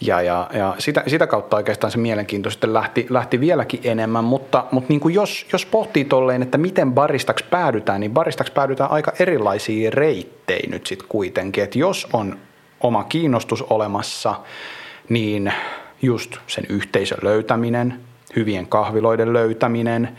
[0.00, 4.64] ja, ja, ja sitä, sitä kautta oikeastaan se mielenkiinto sitten lähti, lähti vieläkin enemmän, mutta,
[4.70, 9.12] mutta niin kuin jos, jos pohtii tolleen, että miten baristaksi päädytään, niin baristaksi päädytään aika
[9.18, 11.64] erilaisiin reitteihin nyt sitten kuitenkin.
[11.64, 12.38] Että jos on
[12.80, 14.34] oma kiinnostus olemassa,
[15.08, 15.52] niin
[16.02, 18.00] just sen yhteisön löytäminen,
[18.36, 20.18] hyvien kahviloiden löytäminen,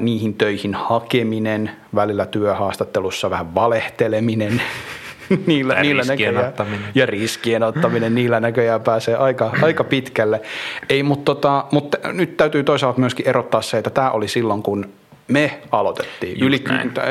[0.00, 4.62] niihin töihin hakeminen, välillä työhaastattelussa vähän valehteleminen,
[5.46, 6.88] niillä, ja niillä riskien näköjään, ottaminen.
[6.94, 10.40] Ja riskien ottaminen, niillä näköjään pääsee aika, aika pitkälle.
[10.88, 14.88] Ei, mutta, tota, mutta nyt täytyy toisaalta myöskin erottaa se, että tämä oli silloin, kun
[15.28, 16.42] me aloitettiin.
[16.42, 16.64] yli,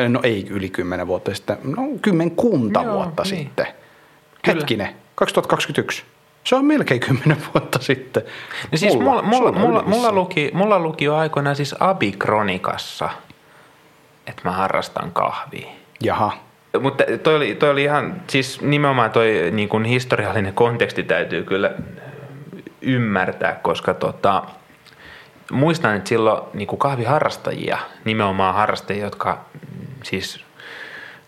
[0.09, 3.38] no ei yli kymmenen vuotta sitten, no kymmenkunta Joo, vuotta niin.
[3.38, 3.67] sitten.
[4.45, 4.55] Kyllä.
[4.60, 6.03] Hetkinen, 2021.
[6.43, 8.23] Se on melkein kymmenen vuotta sitten.
[8.71, 13.10] No siis mulla, mulla, mulla, mulla, luki, mulla luki jo aikoinaan siis Abikronikassa,
[14.27, 15.67] että mä harrastan kahvia.
[16.03, 16.38] Jaha.
[16.81, 21.71] Mutta toi oli, toi oli ihan, siis nimenomaan toi niin kuin historiallinen konteksti täytyy kyllä
[22.81, 24.43] ymmärtää, koska tota,
[25.51, 29.45] muistan, että silloin niin kuin kahviharrastajia, nimenomaan harrastajia, jotka
[30.03, 30.45] siis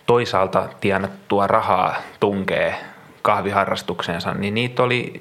[0.05, 2.75] toisaalta tienattua rahaa tunkee
[3.21, 5.13] kahviharrastukseensa, niin niitä oli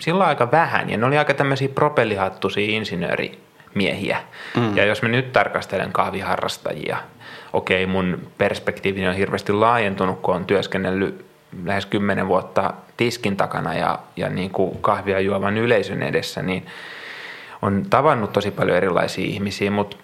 [0.00, 4.18] silloin aika vähän ja ne oli aika tämmöisiä propellihattuisia insinöörimiehiä.
[4.56, 4.76] Mm.
[4.76, 6.96] Ja jos mä nyt tarkastelen kahviharrastajia–
[7.52, 11.26] okei, mun perspektiivini on hirveästi laajentunut, kun on työskennellyt
[11.64, 16.66] lähes kymmenen vuotta tiskin takana ja, ja niin kuin kahvia juovan yleisön edessä, niin
[17.62, 19.96] on tavannut tosi paljon erilaisia ihmisiä, mutta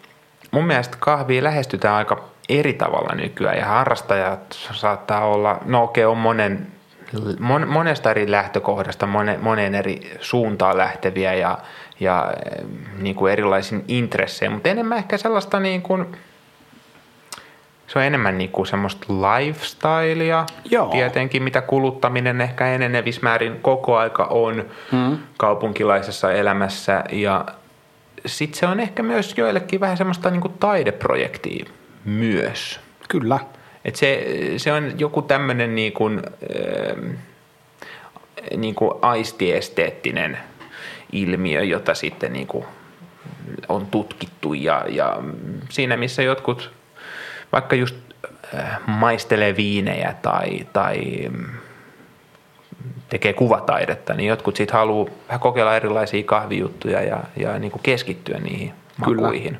[0.50, 6.18] mun mielestä kahvia lähestytään aika eri tavalla nykyään ja harrastajat saattaa olla, no okei, on
[6.18, 6.66] monen,
[7.38, 11.58] mon, monesta eri lähtökohdasta, monen, monen eri suuntaan lähteviä ja,
[12.00, 12.32] ja
[12.98, 16.06] niin kuin erilaisin intressejä, mutta enemmän ehkä sellaista niin kuin–
[17.86, 20.86] se on enemmän niin kuin semmoista lifestylea, Joo.
[20.86, 25.18] tietenkin mitä kuluttaminen ehkä enenevissä määrin koko aika on hmm.
[25.36, 27.44] kaupunkilaisessa elämässä ja
[28.26, 31.66] sitten se on ehkä myös joillekin vähän semmoista niin kuin taideprojektia
[32.04, 32.80] myös.
[33.08, 33.38] Kyllä.
[33.84, 34.24] Et se,
[34.56, 36.22] se on joku tämmöinen niin kuin,
[36.56, 37.16] äh,
[38.56, 40.38] niin kuin aistiesteettinen
[41.12, 42.64] ilmiö, jota sitten niin kuin
[43.68, 45.22] on tutkittu ja, ja
[45.70, 46.70] siinä missä jotkut–
[47.54, 47.96] vaikka just
[48.54, 51.46] äh, maistelee viinejä tai, tai mm,
[53.08, 58.38] tekee kuvataidetta, niin jotkut sitten haluaa vähän kokeilla erilaisia kahvijuttuja ja, ja niin kuin keskittyä
[58.38, 58.72] niihin
[59.04, 59.22] kyllä.
[59.22, 59.58] makuihin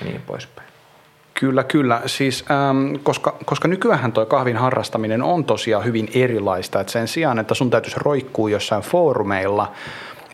[0.00, 0.68] ja niin poispäin.
[1.40, 2.02] Kyllä, kyllä.
[2.06, 6.80] Siis, ähm, koska, koska nykyään tuo kahvin harrastaminen on tosiaan hyvin erilaista.
[6.80, 9.72] että sen sijaan, että sun täytyisi roikkua jossain foorumeilla–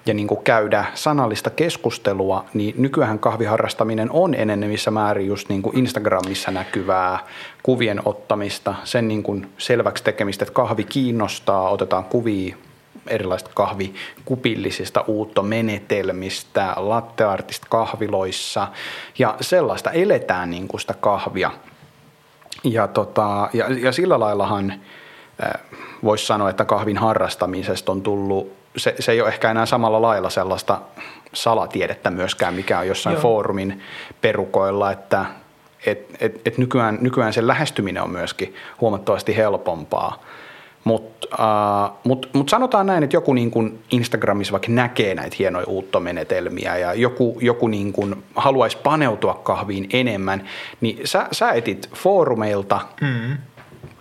[0.06, 7.18] ja niin käydä sanallista keskustelua, niin nykyään kahviharrastaminen on enenevissä määrin just niin Instagramissa näkyvää
[7.62, 12.56] kuvien ottamista, sen niin selväksi tekemistä, että kahvi kiinnostaa, otetaan kuvia
[13.06, 18.68] erilaisista kahvikupillisista uuttomenetelmistä, latteartista kahviloissa
[19.18, 21.50] ja sellaista eletään niin kuin sitä kahvia.
[22.64, 25.60] Ja, tota, ja, ja sillä laillahan äh,
[26.04, 30.30] voisi sanoa, että kahvin harrastamisesta on tullut se, se ei ole ehkä enää samalla lailla
[30.30, 30.80] sellaista
[31.32, 33.22] salatiedettä myöskään, mikä on jossain Joo.
[33.22, 33.82] foorumin
[34.20, 35.24] perukoilla, että
[35.86, 40.22] et, et, et nykyään, nykyään sen lähestyminen on myöskin huomattavasti helpompaa.
[40.84, 45.66] Mutta uh, mut, mut sanotaan näin, että joku niin kun Instagramissa vaikka näkee näitä hienoja
[45.66, 50.48] uuttomenetelmiä ja joku, joku niin kun haluaisi paneutua kahviin enemmän,
[50.80, 53.36] niin sä, sä etit foorumeilta mm.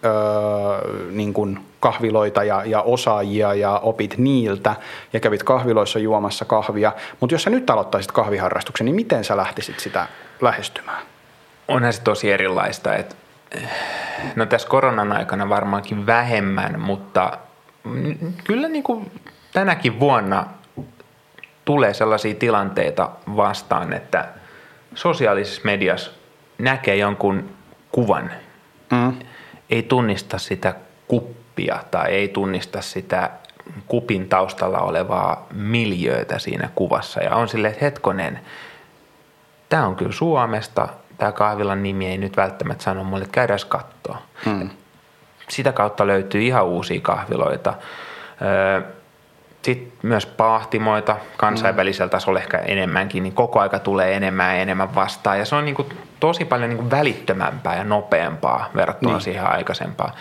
[0.05, 4.75] öö, niin kun kahviloita ja, ja osaajia ja opit niiltä
[5.13, 6.91] ja kävit kahviloissa juomassa kahvia.
[7.19, 10.07] Mutta jos sä nyt aloittaisit kahviharrastuksen, niin miten sä lähtisit sitä
[10.41, 11.03] lähestymään?
[11.67, 12.95] Onhan se tosi erilaista.
[12.95, 13.15] Että,
[14.35, 17.37] no tässä koronan aikana varmaankin vähemmän, mutta
[18.43, 19.11] kyllä niin kuin
[19.53, 20.45] tänäkin vuonna
[21.65, 24.27] tulee sellaisia tilanteita vastaan, että
[24.95, 26.11] sosiaalisessa mediassa
[26.57, 27.49] näkee jonkun
[27.91, 28.31] kuvan,
[28.91, 29.13] mm.
[29.69, 30.75] ei tunnista sitä
[31.07, 33.29] kuppia tai ei tunnista sitä
[33.87, 37.23] kupin taustalla olevaa miljöötä siinä kuvassa.
[37.23, 38.39] Ja on silleen, että hetkonen,
[39.69, 40.89] tämä on kyllä Suomesta,
[41.21, 44.21] tämä kahvilan nimi ei nyt välttämättä sano mulle, että käydään katsoa.
[44.45, 44.69] Hmm.
[45.49, 47.73] Sitä kautta löytyy ihan uusia kahviloita.
[49.61, 55.39] Sitten myös pahtimoita kansainvälisellä tasolla ehkä enemmänkin, niin koko aika tulee enemmän ja enemmän vastaan.
[55.39, 59.21] Ja se on niin kuin tosi paljon niin kuin välittömämpää ja nopeampaa verrattuna niin.
[59.21, 60.13] siihen aikaisempaan.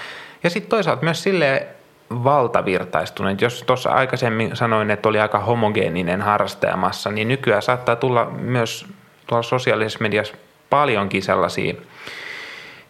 [0.42, 1.66] Ja sitten toisaalta myös silleen,
[2.10, 3.40] valtavirtaistuneet.
[3.40, 8.86] Jos tuossa aikaisemmin sanoin, että oli aika homogeeninen harrastajamassa, niin nykyään saattaa tulla myös
[9.26, 10.34] tuolla sosiaalisessa mediassa
[10.70, 11.74] paljonkin sellaisia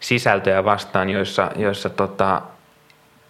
[0.01, 2.43] sisältöjä vastaan, joissa, joissa tota,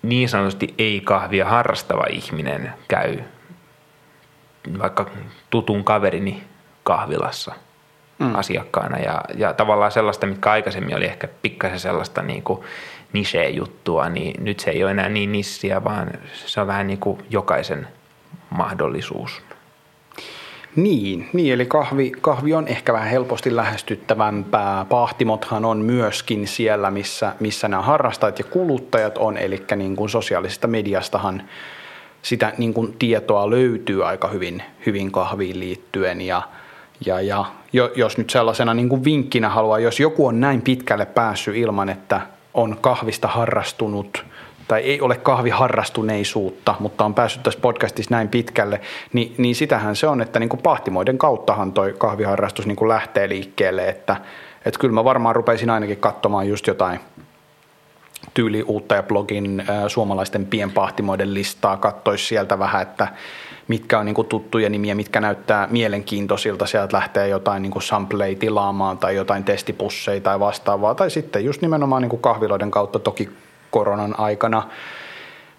[0.02, 3.18] niin sanotusti ei-kahvia harrastava ihminen käy
[4.78, 5.06] vaikka
[5.50, 6.42] tutun kaverini
[6.84, 7.54] kahvilassa
[8.18, 8.34] mm.
[8.34, 12.60] asiakkaana ja, ja tavallaan sellaista, mitkä aikaisemmin oli ehkä pikkasen sellaista niin kuin
[13.12, 17.18] niche-juttua, niin nyt se ei ole enää niin nissiä, vaan se on vähän niin kuin
[17.30, 17.88] jokaisen
[18.50, 19.42] mahdollisuus.
[20.76, 24.86] Niin, niin eli kahvi, kahvi on ehkä vähän helposti lähestyttävämpää.
[24.88, 30.66] Pahtimothan on myöskin siellä, missä, missä nämä harrastajat ja kuluttajat on, eli niin kuin sosiaalisesta
[30.66, 31.42] mediastahan
[32.22, 36.42] sitä niin kuin tietoa löytyy aika hyvin, hyvin kahviin liittyen ja,
[37.06, 37.44] ja, ja
[37.96, 42.20] jos nyt sellaisena niin kuin vinkkinä haluaa, jos joku on näin pitkälle päässyt ilman, että
[42.54, 44.24] on kahvista harrastunut
[44.70, 48.80] tai ei ole kahviharrastuneisuutta, mutta on päässyt tässä podcastissa näin pitkälle,
[49.12, 53.28] niin, niin sitähän se on, että niin kuin pahtimoiden kauttahan toi kahviharrastus niin kuin lähtee
[53.28, 54.16] liikkeelle, että,
[54.64, 57.00] että kyllä mä varmaan rupeisin ainakin katsomaan just jotain
[58.34, 63.08] tyyli uutta ja blogin ä, suomalaisten pienpahtimoiden listaa, katsoisi sieltä vähän, että
[63.68, 66.66] mitkä on niin kuin tuttuja nimiä, mitkä näyttää mielenkiintoisilta.
[66.66, 70.94] Sieltä lähtee jotain niin sampleja tilaamaan tai jotain testipusseja tai vastaavaa.
[70.94, 73.28] Tai sitten just nimenomaan niin kuin kahviloiden kautta toki
[73.70, 74.62] koronan aikana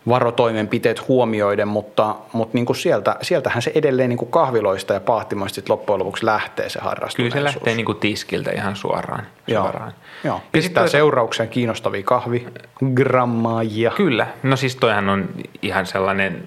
[0.08, 5.62] varotoimenpiteet huomioiden, mutta, mutta niin kuin sieltä, sieltähän se edelleen niin kuin kahviloista ja pahtimoista
[5.70, 7.16] loppujen lopuksi lähtee se harrastus.
[7.16, 9.28] Kyllä se lähtee niin kuin tiskiltä ihan suoraan.
[9.48, 9.94] Joo, suoraan.
[10.24, 10.42] joo.
[10.52, 13.92] pistää seuraukseen kiinnostavia kahvigrammaajia.
[13.96, 15.30] Kyllä, no siis toihan on
[15.62, 16.44] ihan sellainen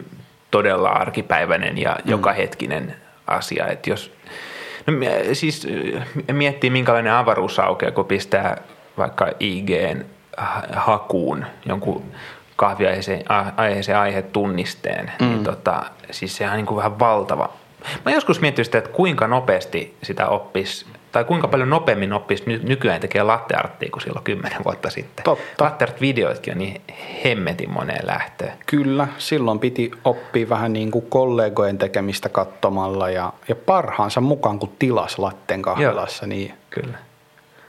[0.51, 2.11] todella arkipäiväinen ja mm.
[2.11, 2.97] jokahetkinen
[3.27, 4.13] asia, että jos
[4.87, 4.93] No,
[5.33, 5.67] siis
[6.33, 8.63] miettii, minkälainen avaruus aukeaa, kun pistää
[8.99, 10.05] vaikka IGn
[10.77, 12.03] hakuun jonkun
[12.57, 13.25] kahviaiheeseen
[13.57, 15.35] aiheeseen aihetunnisteen, niin mm.
[15.35, 17.51] niin tota, siis sehän on niin kuin vähän valtava.
[18.05, 22.61] Mä joskus miettinyt sitä, että kuinka nopeasti sitä oppisi, tai kuinka paljon nopeammin oppisi ny-
[22.63, 25.25] nykyään tekee lattearttia kuin silloin kymmenen vuotta sitten.
[25.25, 25.65] Totta.
[25.65, 26.81] Latteart-videoitkin on niin
[27.25, 28.53] hemmetin moneen lähtöön.
[28.67, 34.73] Kyllä, silloin piti oppia vähän niin kuin kollegojen tekemistä katsomalla ja, ja parhaansa mukaan, kun
[34.79, 36.99] tilas latten kahvilassa, Joo, niin kyllä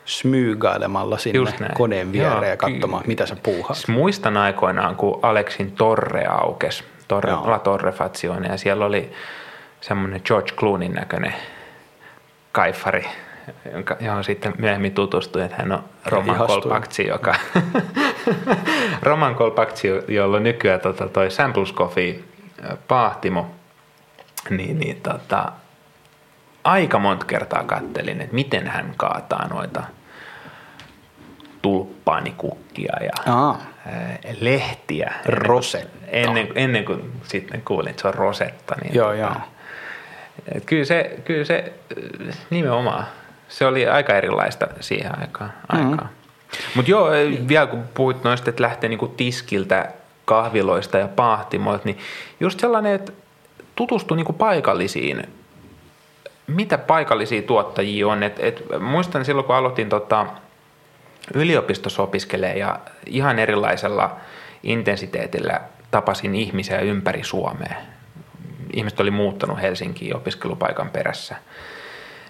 [0.05, 3.77] smyygailemalla sinne koneen viereen Joo, ja katsomaan, ky- mitä sä puuhaat.
[3.87, 9.11] Muistan aikoinaan, kun Alexin Torre aukesi, Torre, La Torre Fazione, ja siellä oli
[9.81, 11.33] semmoinen George Cloonin näköinen
[12.51, 13.07] kaifari,
[13.73, 17.35] jonka, johon sitten myöhemmin tutustuin, että hän on Roman Kolpakci, joka
[19.03, 22.19] Roman Kolpakci, jolla nykyään tota, toi Samples Coffee
[22.87, 23.47] pahtimo,
[24.49, 25.51] niin, niin tota,
[26.63, 29.83] aika monta kertaa kattelin, että miten hän kaataa noita
[31.65, 33.61] tulppaanikukkia ja Aa.
[34.41, 35.13] lehtiä.
[35.25, 35.97] Rosetta.
[36.07, 38.75] Ennen, ennen kuin sitten kuulin, että se on rosetta.
[38.81, 39.35] Niin joo, tota, joo.
[40.55, 41.73] Et kyllä, se, kyllä se
[42.49, 43.05] nimenomaan,
[43.47, 45.53] se oli aika erilaista siihen aikaan.
[45.73, 45.91] Mm-hmm.
[45.91, 46.09] aikaan.
[46.75, 47.09] Mutta joo,
[47.47, 49.91] vielä kun puhuit noista, että lähtee niinku tiskiltä
[50.25, 51.97] kahviloista ja pahtimoilta, niin
[52.39, 53.11] just sellainen, että
[53.75, 55.23] tutustuu niinku paikallisiin
[56.47, 58.23] mitä paikallisia tuottajia on?
[58.23, 60.25] Et, et, muistan silloin, kun aloitin tota,
[61.33, 64.17] yliopistossa opiskelee ja ihan erilaisella
[64.63, 65.61] intensiteetillä
[65.91, 67.75] tapasin ihmisiä ympäri Suomea.
[68.73, 71.35] Ihmiset oli muuttanut Helsinkiin opiskelupaikan perässä.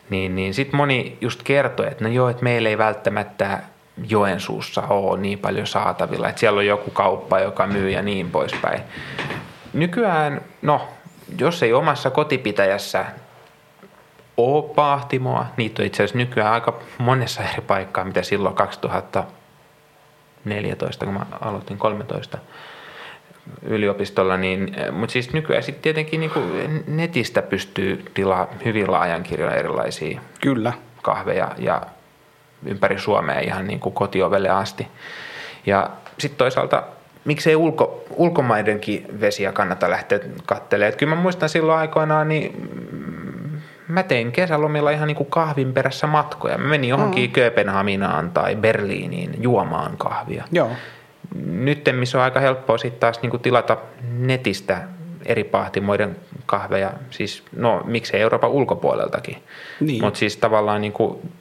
[0.10, 3.60] Niin, niin sitten moni just kertoi, että no joo, että meillä ei välttämättä
[4.08, 8.82] Joensuussa ole niin paljon saatavilla, että siellä on joku kauppa, joka myy ja niin poispäin.
[9.74, 10.88] Nykyään, no,
[11.40, 13.06] jos ei omassa kotipitäjässä
[14.38, 15.46] ole pahtimoa.
[15.58, 21.78] Niitä on itse asiassa nykyään aika monessa eri paikkaa, mitä silloin 2014, kun mä aloitin
[21.78, 22.38] 13
[23.62, 29.54] yliopistolla, niin, mutta siis nykyään sitten tietenkin niin kuin netistä pystyy tilaa hyvin laajan kirjon
[29.54, 30.74] erilaisia Kyllä.
[31.02, 31.82] kahveja ja
[32.66, 34.88] ympäri Suomea ihan niin kuin kotiovelle asti.
[35.66, 36.84] Ja sitten toisaalta
[37.26, 40.98] miksei ulko, ulkomaidenkin vesiä kannata lähteä katselemaan.
[40.98, 42.70] Kyllä mä muistan silloin aikoinaan, niin
[43.88, 46.58] mä tein kesälomilla ihan niin kuin kahvin perässä matkoja.
[46.58, 47.34] Mä menin johonkin mm.
[47.34, 50.44] Kööpenhaminaan tai Berliiniin juomaan kahvia.
[50.52, 50.72] Joo.
[51.46, 53.78] Nyt missä on aika helppoa sitten taas niin kuin tilata
[54.18, 54.82] netistä
[55.26, 59.38] eri pahtimoiden kahveja, siis no miksei Euroopan ulkopuoleltakin,
[59.80, 60.04] niin.
[60.04, 61.32] mutta siis tavallaan niin kuin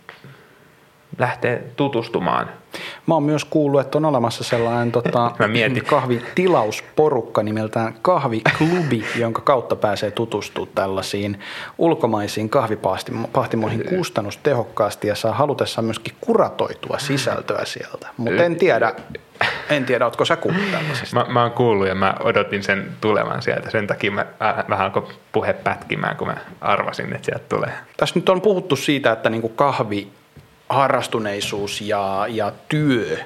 [1.18, 2.50] lähtee tutustumaan.
[3.06, 5.30] Mä oon myös kuullut, että on olemassa sellainen tota,
[5.86, 11.40] kahvitilausporukka nimeltään Kahviklubi, jonka kautta pääsee tutustumaan tällaisiin
[11.78, 18.08] ulkomaisiin kahvipahtimoihin kustannustehokkaasti ja saa halutessaan myöskin kuratoitua sisältöä sieltä.
[18.16, 18.94] Mutta en tiedä,
[19.70, 21.16] En tiedä, ootko sä kuullut tällaisesta?
[21.16, 23.70] Mä, mä oon kuullut ja mä odotin sen tulevan sieltä.
[23.70, 24.26] Sen takia mä
[24.68, 27.72] vähän alkoi puhe pätkimään, kun mä arvasin, että sieltä tulee.
[27.96, 30.08] Tässä nyt on puhuttu siitä, että niin kuin kahvi,
[30.68, 33.18] harrastuneisuus ja, ja työ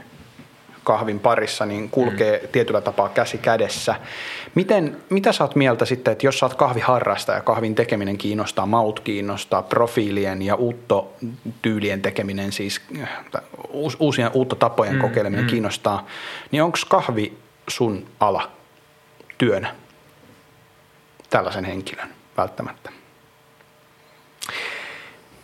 [0.88, 2.48] kahvin parissa niin kulkee mm.
[2.48, 3.94] tietyllä tapaa käsi kädessä.
[4.54, 9.00] Miten, mitä sä oot mieltä sitten, että jos sä oot kahviharrastaja, kahvin tekeminen kiinnostaa, maut
[9.00, 13.08] kiinnostaa, profiilien ja uuttotyylien tekeminen, siis äh,
[13.98, 15.50] uusien uutta tapojen mm, kokeileminen mm.
[15.50, 16.06] kiinnostaa,
[16.50, 18.50] niin onko kahvi sun ala
[19.38, 19.74] työnä
[21.30, 22.97] tällaisen henkilön välttämättä?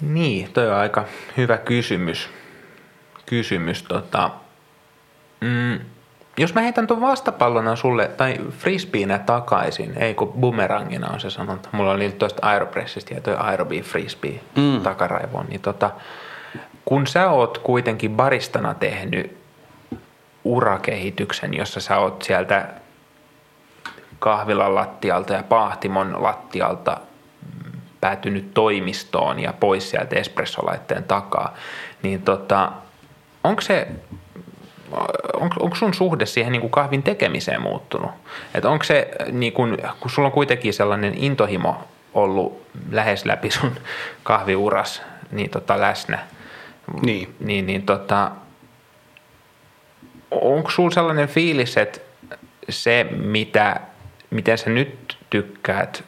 [0.00, 1.04] Niin, toi on aika
[1.36, 2.28] hyvä kysymys.
[3.26, 4.30] kysymys tota,
[5.40, 5.80] mm,
[6.38, 11.68] jos mä heitän tuon vastapallona sulle, tai frisbeenä takaisin, ei kun bumerangina on se sanonta.
[11.72, 14.80] Mulla oli tuosta Aeropressista ja toi Aerobee frisbee mm.
[14.82, 15.46] takaraivoon.
[15.46, 15.90] Niin tota,
[16.84, 19.36] kun sä oot kuitenkin baristana tehnyt
[20.44, 22.68] urakehityksen, jossa sä oot sieltä
[24.18, 26.96] kahvilan lattialta ja paahtimon lattialta
[28.04, 31.54] päätynyt toimistoon ja pois sieltä espressolaitteen takaa,
[32.02, 32.72] niin tota,
[33.44, 33.88] onko se
[35.32, 38.10] onko, onko sun suhde siihen niin kuin kahvin tekemiseen muuttunut?
[38.54, 41.84] Että onko se, niin kuin, kun sulla on kuitenkin sellainen intohimo
[42.14, 43.72] ollut lähes läpi sun
[44.22, 46.18] kahviuras niin tota, läsnä,
[47.02, 48.30] niin, niin, niin tota,
[50.30, 52.00] onko sulla sellainen fiilis, että
[52.68, 53.80] se, mitä,
[54.30, 56.04] miten sä nyt tykkäät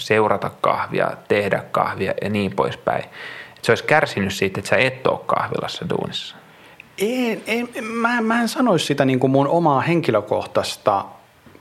[0.00, 5.06] seurata kahvia, tehdä kahvia ja niin poispäin, että se olisi kärsinyt siitä, että sä et
[5.06, 6.36] ole kahvilassa duunissa?
[6.98, 11.04] En, en, mä, mä en sanoisi sitä niin kuin mun omaa henkilökohtaista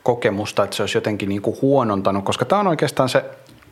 [0.03, 3.25] kokemusta, että se olisi jotenkin niin kuin huonontanut, koska tämä on oikeastaan se,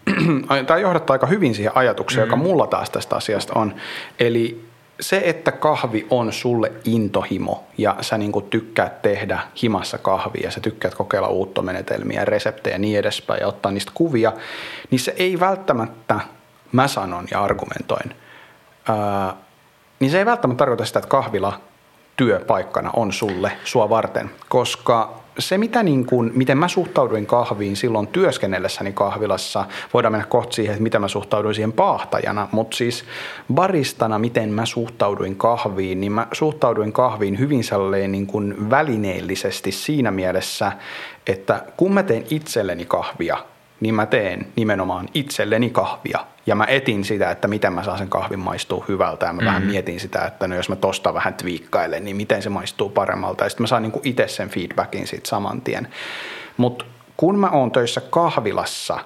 [0.67, 2.27] tämä johdattaa aika hyvin siihen ajatukseen, mm.
[2.27, 3.75] joka mulla taas tästä asiasta on.
[4.19, 4.64] Eli
[4.99, 10.51] se, että kahvi on sulle intohimo ja sä niin kuin tykkäät tehdä himassa kahvia ja
[10.51, 14.33] sä tykkäät kokeilla uuttomenetelmiä, reseptejä ja niin edespäin ja ottaa niistä kuvia,
[14.91, 16.19] niin se ei välttämättä,
[16.71, 18.15] mä sanon ja argumentoin,
[18.89, 19.33] ää,
[19.99, 21.61] niin se ei välttämättä tarkoita sitä, että kahvila
[22.15, 28.07] työpaikkana on sulle, sua varten, koska se, mitä niin kuin, miten mä suhtauduin kahviin silloin
[28.07, 33.05] työskennellessäni kahvilassa, voidaan mennä kohta siihen, että miten mä suhtauduin siihen paahtajana, mutta siis
[33.53, 40.11] baristana, miten mä suhtauduin kahviin, niin mä suhtauduin kahviin hyvin sellainen niin kuin välineellisesti siinä
[40.11, 40.71] mielessä,
[41.27, 43.37] että kun mä teen itselleni kahvia,
[43.79, 46.19] niin mä teen nimenomaan itselleni kahvia.
[46.45, 49.25] Ja mä etin sitä, että miten mä saan sen kahvin maistuu hyvältä.
[49.25, 49.47] Ja mä mm-hmm.
[49.47, 53.43] vähän mietin sitä, että no jos mä tosta vähän twiikkailen, niin miten se maistuu paremmalta.
[53.43, 55.87] Ja sitten mä saan niinku itse sen feedbackin siitä saman tien.
[56.57, 56.85] Mutta
[57.17, 58.99] kun mä oon töissä kahvilassa,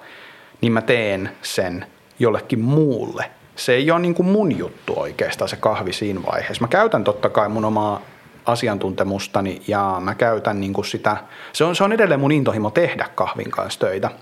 [0.60, 1.86] niin mä teen sen
[2.18, 3.30] jollekin muulle.
[3.56, 6.64] Se ei ole niinku mun juttu oikeastaan se kahvi siinä vaiheessa.
[6.64, 8.00] Mä käytän totta kai mun omaa
[8.46, 11.16] asiantuntemustani ja mä käytän niinku sitä,
[11.52, 14.10] se on, se on edelleen mun intohimo tehdä kahvin kanssa töitä–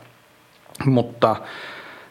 [0.84, 1.36] mutta,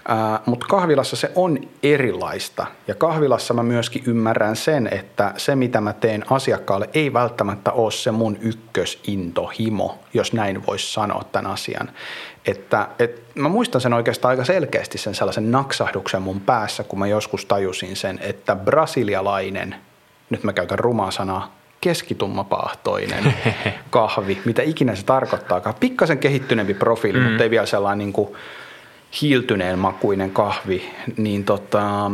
[0.07, 2.65] ää, mutta kahvilassa se on erilaista.
[2.88, 7.91] Ja kahvilassa mä myöskin ymmärrän sen, että se mitä mä teen asiakkaalle ei välttämättä ole
[7.91, 11.91] se mun ykkösintohimo, jos näin voisi sanoa tämän asian.
[12.45, 17.07] Että, et, mä muistan sen oikeastaan aika selkeästi sen sellaisen naksahduksen mun päässä, kun mä
[17.07, 19.76] joskus tajusin sen, että brasilialainen,
[20.30, 23.34] nyt mä käytän rumaa sanaa, keskitummapahtoinen
[23.89, 25.75] kahvi, mitä ikinä se tarkoittaakaan.
[25.80, 27.25] Pikkasen kehittyneempi profiili, mm.
[27.25, 28.36] mutta ei vielä sellainen niin kuin
[29.21, 32.11] hiiltyneen makuinen kahvi, niin, tota,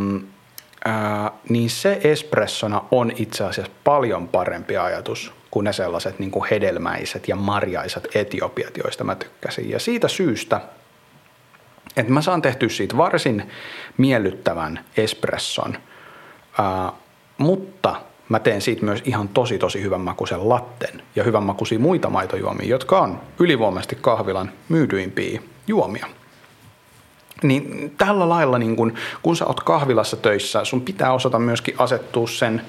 [0.86, 6.50] ää, niin se espressona on itse asiassa paljon parempi ajatus kuin ne sellaiset niin kuin
[6.52, 9.70] hedelmäiset ja marjaiset etiopiat, joista mä tykkäsin.
[9.70, 10.62] Ja siitä syystä,
[11.98, 13.52] että mä saan tehtyä siitä varsin
[13.98, 15.78] miellyttävän espresson,
[16.60, 16.92] ää,
[17.38, 17.96] mutta–
[18.34, 22.68] mä teen siitä myös ihan tosi tosi hyvän makuisen latten ja hyvän makuisia muita maitojuomia,
[22.68, 26.08] jotka on ylivoimaisesti kahvilan myydyimpiä juomia.
[27.44, 32.28] Niin tällä lailla, niin kun, kun sä oot kahvilassa töissä, sun pitää osata myöskin asettua
[32.28, 32.62] sen,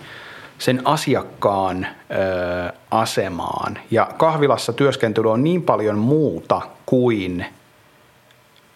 [0.58, 3.78] sen asiakkaan ö, asemaan.
[3.90, 7.46] Ja kahvilassa työskentely on niin paljon muuta kuin–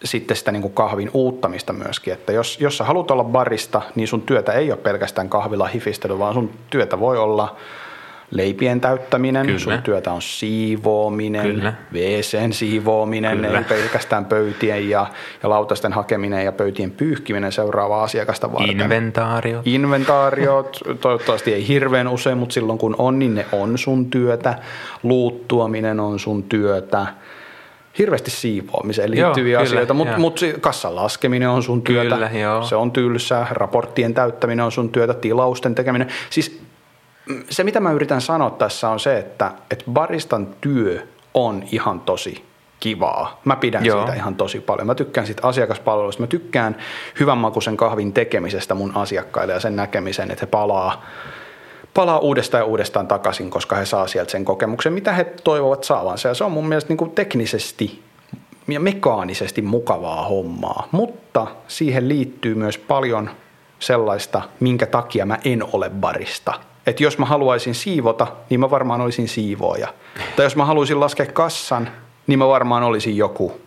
[0.04, 4.08] sitten sitä niin kuin kahvin uuttamista myöskin, että jos, jos sä haluat olla barista, niin
[4.08, 7.56] sun työtä ei ole pelkästään kahvilla hifistely, vaan sun työtä voi olla
[8.30, 9.58] leipien täyttäminen, Kyllä.
[9.58, 11.72] sun työtä on siivoaminen, Kyllä.
[11.92, 13.58] WCn siivoaminen, Kyllä.
[13.58, 15.06] ei pelkästään pöytien ja,
[15.42, 18.80] ja lautasten hakeminen ja pöytien pyyhkiminen seuraavaa asiakasta varten.
[18.80, 19.66] Inventaariot.
[19.66, 24.58] Inventaariot, toivottavasti ei hirveän usein, mutta silloin kun on, niin ne on sun työtä.
[25.02, 27.06] Luuttuaminen on sun työtä
[27.98, 32.92] hirveästi siivoamiseen liittyviä joo, asioita, mutta mut kassan laskeminen on sun työtä, kyllä, se on
[32.92, 36.08] tylsää, raporttien täyttäminen on sun työtä, tilausten tekeminen.
[36.30, 36.60] Siis
[37.50, 42.44] se, mitä mä yritän sanoa tässä on se, että, että baristan työ on ihan tosi
[42.80, 43.40] kivaa.
[43.44, 43.98] Mä pidän Joo.
[43.98, 44.86] siitä ihan tosi paljon.
[44.86, 46.22] Mä tykkään siitä asiakaspalvelusta.
[46.22, 46.76] Mä tykkään
[47.20, 51.02] hyvänmakuisen kahvin tekemisestä mun asiakkaille ja sen näkemisen, että he palaa,
[51.98, 56.28] palaa uudestaan ja uudestaan takaisin, koska he saa sieltä sen kokemuksen, mitä he toivovat saavansa.
[56.28, 58.02] Ja se on mun mielestä niin kuin teknisesti
[58.68, 60.88] ja mekaanisesti mukavaa hommaa.
[60.92, 63.30] Mutta siihen liittyy myös paljon
[63.78, 66.54] sellaista, minkä takia mä en ole barista.
[66.86, 69.88] Että jos mä haluaisin siivota, niin mä varmaan olisin siivooja.
[70.36, 71.90] Tai jos mä haluaisin laskea kassan,
[72.26, 73.60] niin mä varmaan olisin joku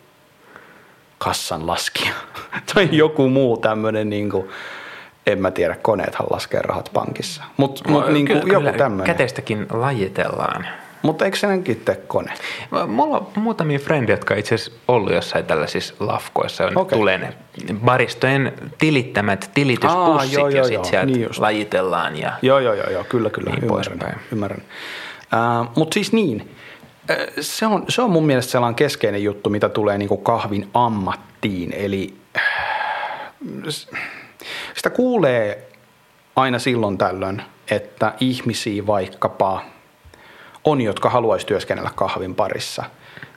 [1.18, 2.14] kassan laskija.
[2.74, 4.50] tai joku muu tämmöinen, niin kuin,
[5.28, 7.44] en mä tiedä, koneethan laskee rahat pankissa.
[7.58, 9.06] Mutta mut, no, niin joku tämmöinen.
[9.06, 10.68] Käteistäkin lajitellaan.
[11.02, 12.34] Mutta eikö senkin tee kone?
[12.88, 16.66] Mulla on muutamia frendejä, jotka itse asiassa ollut jossain tällaisissa lafkoissa.
[16.66, 17.00] On okay.
[17.00, 17.34] Tulee ne
[17.76, 22.18] baristojen tilittämät tilityspussit Aa, joo, joo, ja sitten sieltä niin lajitellaan.
[22.18, 24.20] Ja joo, joo, joo, joo, kyllä, kyllä, niin ymmärrän.
[24.32, 24.62] ymmärrän.
[25.62, 26.56] Uh, Mutta siis niin,
[27.40, 31.74] se on, se on mun mielestä sellainen keskeinen juttu, mitä tulee niin kuin kahvin ammattiin.
[31.74, 32.14] Eli
[34.76, 35.70] sitä kuulee
[36.36, 39.62] aina silloin tällöin, että ihmisiä vaikkapa
[40.64, 42.84] on, jotka haluaisi työskennellä kahvin parissa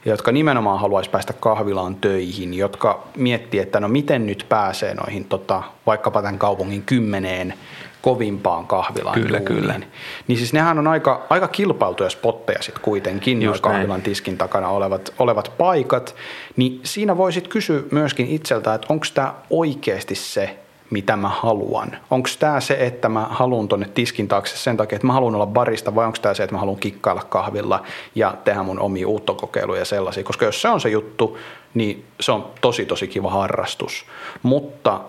[0.05, 5.63] jotka nimenomaan haluaisi päästä kahvilaan töihin, jotka miettii, että no miten nyt pääsee noihin tota,
[5.85, 7.53] vaikkapa tämän kaupungin kymmeneen
[8.01, 9.13] kovimpaan kahvilaan.
[9.13, 9.61] Kyllä, duuniin.
[9.61, 9.79] kyllä.
[10.27, 14.69] Niin siis nehän on aika, aika kilpailtuja spotteja sitten kuitenkin, Just nuo kahvilan tiskin takana
[14.69, 16.15] olevat, olevat paikat.
[16.55, 21.97] Niin siinä voisit kysyä myöskin itseltä, että onko tämä oikeasti se, mitä mä haluan.
[22.11, 25.45] Onko tämä se, että mä haluan tuonne tiskin taakse sen takia, että mä haluan olla
[25.45, 27.83] barista, vai onko tämä se, että mä haluan kikkailla kahvilla
[28.15, 30.23] ja tehdä mun omia uuttokokeiluja ja sellaisia.
[30.23, 31.37] Koska jos se on se juttu,
[31.73, 34.05] niin se on tosi tosi kiva harrastus.
[34.43, 35.01] Mutta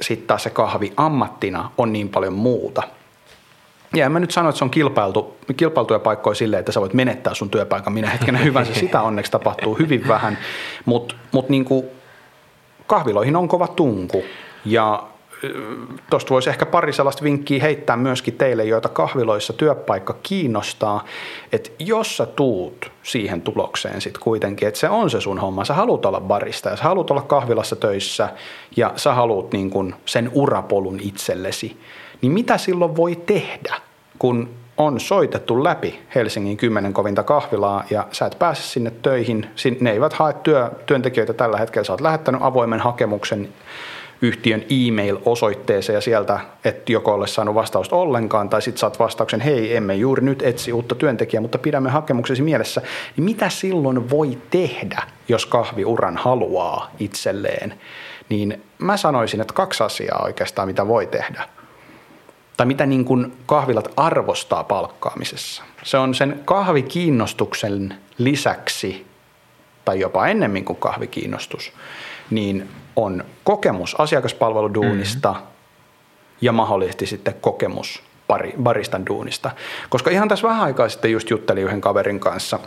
[0.00, 2.82] sitten taas se kahvi ammattina on niin paljon muuta.
[3.94, 6.94] Ja en mä nyt sano, että se on kilpailtu, kilpailtuja paikkoja silleen, että sä voit
[6.94, 8.74] menettää sun työpaikan minä hetkenä hyvänsä.
[8.80, 10.38] Sitä onneksi tapahtuu hyvin vähän,
[10.84, 11.90] mutta mut niinku
[12.86, 14.24] kahviloihin on kova tunku.
[14.64, 15.02] Ja
[16.10, 21.04] tuosta voisi ehkä pari sellaista vinkkiä heittää myöskin teille, joita kahviloissa työpaikka kiinnostaa,
[21.52, 25.74] että jos sä tuut siihen tulokseen sitten kuitenkin, että se on se sun homma, sä
[25.74, 28.28] haluat olla barista ja sä haluat olla kahvilassa töissä
[28.76, 31.80] ja sä haluat niin sen urapolun itsellesi,
[32.22, 33.74] niin mitä silloin voi tehdä,
[34.18, 39.46] kun on soitettu läpi Helsingin kymmenen kovinta kahvilaa ja sä et pääse sinne töihin,
[39.80, 43.48] ne eivät hae työ, työntekijöitä tällä hetkellä, sä oot lähettänyt avoimen hakemuksen
[44.22, 49.76] yhtiön e-mail-osoitteeseen ja sieltä et joko ole saanut vastausta ollenkaan tai sitten saat vastauksen, hei
[49.76, 52.82] emme juuri nyt etsi uutta työntekijää, mutta pidämme hakemuksesi mielessä,
[53.16, 57.74] niin mitä silloin voi tehdä, jos kahviuran haluaa itselleen?
[58.28, 61.48] Niin mä sanoisin, että kaksi asiaa oikeastaan, mitä voi tehdä.
[62.56, 65.62] Tai mitä niin kuin kahvilat arvostaa palkkaamisessa.
[65.82, 69.06] Se on sen kahvikiinnostuksen lisäksi,
[69.84, 71.72] tai jopa ennemmin kuin kahvikiinnostus,
[72.30, 72.68] niin
[72.98, 75.46] on kokemus asiakaspalveluduunista mm-hmm.
[76.40, 79.50] ja mahdollisesti sitten kokemus pari, baristan duunista.
[79.88, 82.58] Koska ihan tässä vähän aikaa sitten just juttelin yhden kaverin kanssa,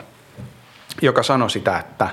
[1.01, 2.07] joka sanoi sitä, että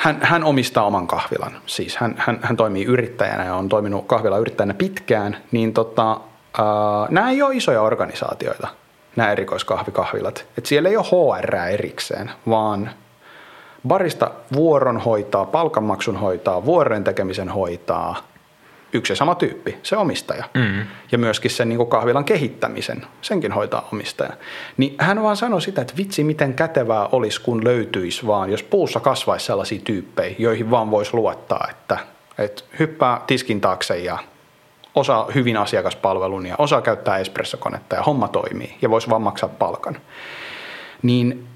[0.00, 1.52] hän, hän omistaa oman kahvilan.
[1.66, 7.30] Siis hän, hän, hän toimii yrittäjänä ja on toiminut kahvilayrittäjänä pitkään, niin tota, äh, nämä
[7.30, 8.68] ei ole isoja organisaatioita,
[9.16, 10.46] nämä erikoiskahvikahvilat.
[10.58, 11.06] Et siellä ei ole
[11.40, 12.90] HR erikseen, vaan
[13.88, 18.16] barista vuoron hoitaa, palkanmaksun hoitaa, vuorojen tekemisen hoitaa
[18.92, 20.44] yksi ja sama tyyppi, se omistaja.
[20.54, 20.86] Mm.
[21.12, 24.32] Ja myöskin sen niin kahvilan kehittämisen, senkin hoitaa omistaja.
[24.76, 29.00] Niin hän vaan sanoi sitä, että vitsi miten kätevää olisi, kun löytyisi vaan, jos puussa
[29.00, 31.98] kasvaisi sellaisia tyyppejä, joihin vaan voisi luottaa, että,
[32.38, 34.18] että hyppää tiskin taakse ja
[34.94, 39.96] osaa hyvin asiakaspalvelun ja osaa käyttää espressokonetta ja homma toimii ja voisi vaan maksaa palkan.
[41.02, 41.46] Niin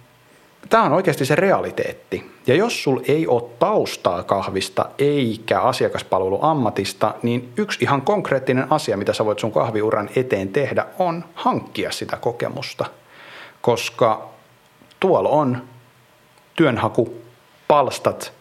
[0.68, 2.30] tämä on oikeasti se realiteetti.
[2.46, 9.12] Ja jos sul ei ole taustaa kahvista eikä asiakaspalveluammatista, niin yksi ihan konkreettinen asia, mitä
[9.12, 12.84] sä voit sun kahviuran eteen tehdä, on hankkia sitä kokemusta.
[13.60, 14.28] Koska
[15.00, 15.62] tuolla on
[16.56, 17.14] työnhaku,
[17.68, 18.32] palstat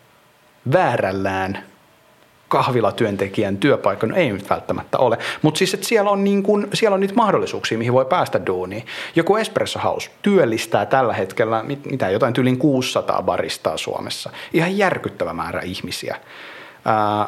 [0.71, 1.59] väärällään–
[2.47, 6.93] kahvilatyöntekijän työpaikka, no ei nyt välttämättä ole, mutta siis että siellä on, niin kuin, siellä
[6.93, 8.85] on niitä mahdollisuuksia, mihin voi päästä duuniin.
[9.15, 14.29] Joku Espresso House työllistää tällä hetkellä mitä jotain tyylin 600 baristaa Suomessa.
[14.53, 16.17] Ihan järkyttävä määrä ihmisiä.
[16.85, 17.27] Ää,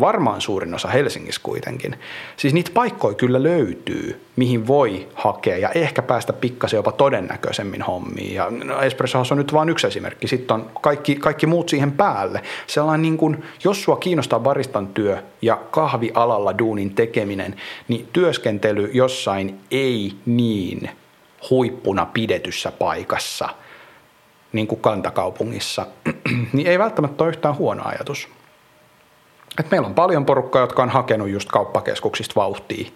[0.00, 1.96] varmaan suurin osa Helsingissä kuitenkin.
[2.36, 8.34] Siis niitä paikkoja kyllä löytyy, mihin voi hakea ja ehkä päästä pikkasen jopa todennäköisemmin hommiin.
[8.34, 10.28] Ja no, Espresso House on nyt vain yksi esimerkki.
[10.28, 12.42] Sitten on kaikki, kaikki muut siihen päälle.
[12.66, 17.56] Sellainen niin kuin, jos sua kiinnostaa baristan työ ja kahvialalla duunin tekeminen,
[17.88, 20.90] niin työskentely jossain ei niin
[21.50, 23.48] huippuna pidetyssä paikassa–
[24.54, 25.86] niin kuin kantakaupungissa,
[26.52, 28.28] niin ei välttämättä ole yhtään huono ajatus.
[29.58, 32.90] Et meillä on paljon porukkaa, jotka on hakenut just kauppakeskuksista vauhtia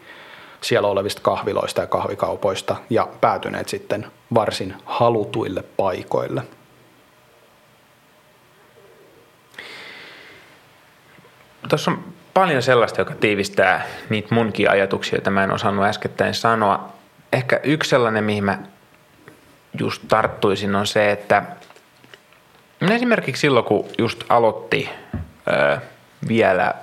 [0.61, 6.43] siellä olevista kahviloista ja kahvikaupoista ja päätyneet sitten varsin halutuille paikoille.
[11.69, 12.05] Tuossa on
[12.35, 16.93] paljon sellaista, joka tiivistää niitä munkin ajatuksia, joita mä en osannut äskettäin sanoa.
[17.33, 18.59] Ehkä yksi sellainen, mihin mä
[19.81, 21.43] just tarttuisin, on se, että
[22.91, 24.91] esimerkiksi silloin, kun just aloitti
[25.49, 25.79] ö,
[26.29, 26.75] vielä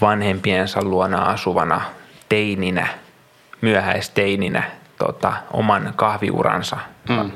[0.00, 1.80] vanhempiensa luona asuvana
[2.28, 2.86] teininä,
[3.60, 4.62] myöhäisteininä
[4.98, 6.76] tota, oman kahviuransa
[7.08, 7.30] mm.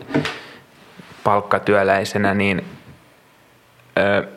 [1.24, 2.64] palkkatyöläisenä, niin
[3.99, 4.29] ö,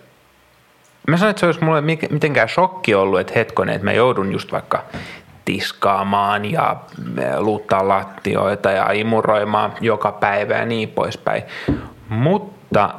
[1.07, 4.51] mä sanoin, että se olisi mulle mitenkään shokki ollut, että hetkonen, että mä joudun just
[4.51, 4.83] vaikka
[5.45, 6.75] tiskaamaan ja
[7.37, 11.43] luuttaa lattioita ja imuroimaan joka päivä ja niin poispäin.
[12.09, 12.89] Mutta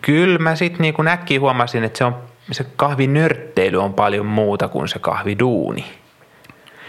[0.00, 2.16] kyllä mä sitten niin äkkiä huomasin, että se, on,
[2.52, 5.84] se kahvinörtteily on paljon muuta kuin se kahviduuni.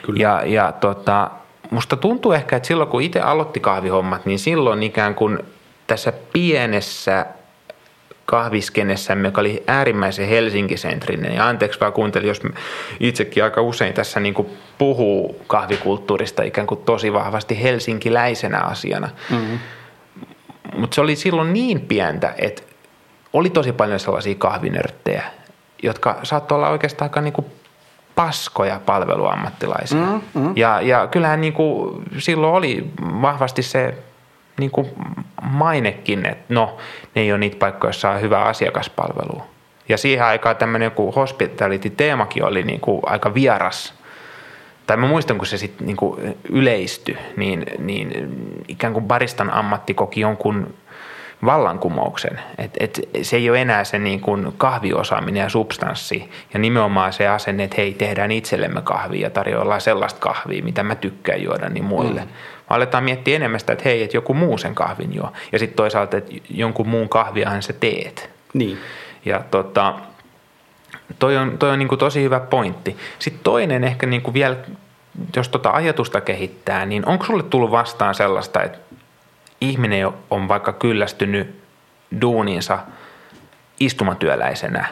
[0.06, 0.20] Kyllä.
[0.20, 1.32] Ja, ja tota,
[1.70, 5.40] musta tuntuu ehkä, että silloin kun itse aloitti kahvihommat, niin silloin ikään kuin
[5.88, 7.26] tässä pienessä
[8.26, 11.36] kahviskenessämme, joka oli äärimmäisen Helsinki-sentrinen.
[11.36, 12.42] Ja anteeksi vaan kuuntelin, jos
[13.00, 14.48] itsekin aika usein tässä niin kuin
[14.78, 19.10] puhuu kahvikulttuurista ikään kuin tosi vahvasti helsinkiläisenä asiana.
[19.32, 19.60] Mm-hmm.
[20.78, 22.62] Mutta se oli silloin niin pientä, että
[23.34, 25.24] oli tosi paljon sellaisia kahvinörttejä,
[25.84, 27.46] jotka saattoi olla oikeastaan aika niin kuin
[28.16, 30.00] paskoja palveluammattilaisia.
[30.00, 30.54] Mm-hmm.
[30.56, 33.98] Ja, ja kyllähän niin kuin silloin oli vahvasti se
[34.60, 34.88] niin kuin
[35.42, 36.78] mainekin, että no,
[37.16, 39.42] ne ei ole niitä paikkoja, joissa on hyvä asiakaspalvelu.
[39.90, 43.94] Ja siihen aikaan tämmöinen joku hospitality-teemakin oli niin kuin aika vieras.
[44.88, 48.30] Tai mä muistan, kun se sitten niin yleistyi, niin, niin
[48.68, 50.74] ikään kuin baristan ammatti koki jonkun
[51.46, 52.40] vallankumouksen.
[52.58, 57.28] Et, et se ei ole enää se niin kuin kahviosaaminen ja substanssi ja nimenomaan se
[57.28, 61.86] asenne, että hei, tehdään itsellemme kahvia ja tarjoillaan sellaista kahvia, mitä mä tykkään juoda, niin
[61.86, 62.22] muille.
[62.22, 62.28] Mm.
[62.70, 65.34] Aletaan miettiä enemmän sitä, että hei, että joku muu sen kahvin juo.
[65.52, 68.30] Ja sitten toisaalta, että jonkun muun kahviahan sä teet.
[68.54, 68.78] Niin.
[69.26, 69.94] Ja tota,
[71.20, 72.98] toi on, toi on niin kuin tosi hyvä pointti.
[73.20, 74.56] Sitten toinen ehkä niin kuin vielä,
[75.36, 78.78] jos tota ajatusta kehittää, niin onko sulle tullut vastaan sellaista, että
[79.62, 81.62] ihminen on vaikka kyllästynyt
[82.22, 82.80] duuniinsa
[83.80, 84.86] istumatyöläisenä,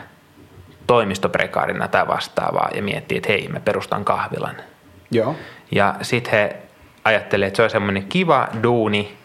[0.87, 4.55] toimistoprekaarina tai vastaavaa ja miettii, että hei, mä perustan kahvilan.
[5.11, 5.35] Joo.
[5.71, 6.55] Ja sitten he
[7.03, 9.17] ajattelee, että se on semmoinen kiva duuni,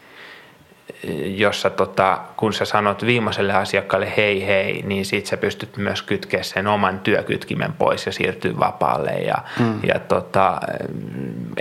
[1.36, 6.42] jossa tota, kun sä sanot viimeiselle asiakkaalle hei hei, niin sit sä pystyt myös kytkeä
[6.42, 9.80] sen oman työkytkimen pois ja siirtyä vapaalle ja, mm.
[9.82, 10.60] ja tota,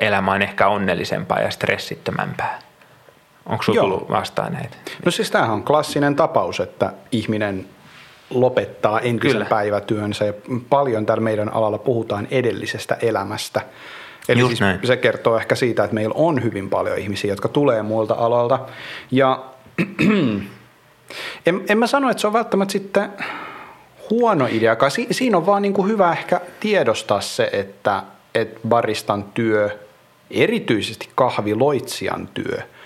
[0.02, 2.60] elämä on ehkä onnellisempaa ja stressittömämpää.
[3.50, 4.78] Onko sinulla tullut vastaan näitä?
[5.06, 7.66] No siis tämähän on klassinen tapaus, että ihminen
[8.30, 9.45] lopettaa entisen Kyllä.
[9.45, 10.34] päivätyönsä ja
[10.70, 13.62] paljon täällä meidän alalla puhutaan edellisestä elämästä.
[14.30, 14.80] Eli Just siis näin.
[14.84, 18.60] se kertoo ehkä siitä, että meillä on hyvin paljon ihmisiä, jotka tulee muilta aloilta.
[19.12, 19.43] Ja
[21.45, 23.10] en, en mä sano, että se on välttämättä sitten
[24.10, 24.89] huono idea.
[24.89, 28.04] Si, siinä on vaan niin kuin hyvä ehkä tiedostaa se, että,
[28.36, 29.80] että baristan työ,
[30.32, 32.62] erityisesti kahviloitsijan työ–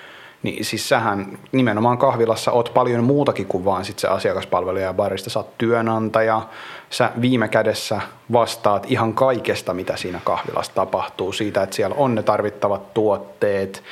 [0.43, 5.29] niin siis sähän nimenomaan kahvilassa oot paljon muutakin kuin vaan sit se asiakaspalvelija ja barista.
[5.29, 6.41] Sä oot työnantaja,
[6.89, 11.31] sä viime kädessä vastaat ihan kaikesta, mitä siinä kahvilassa tapahtuu.
[11.31, 13.83] Siitä, että siellä on ne tarvittavat tuotteet,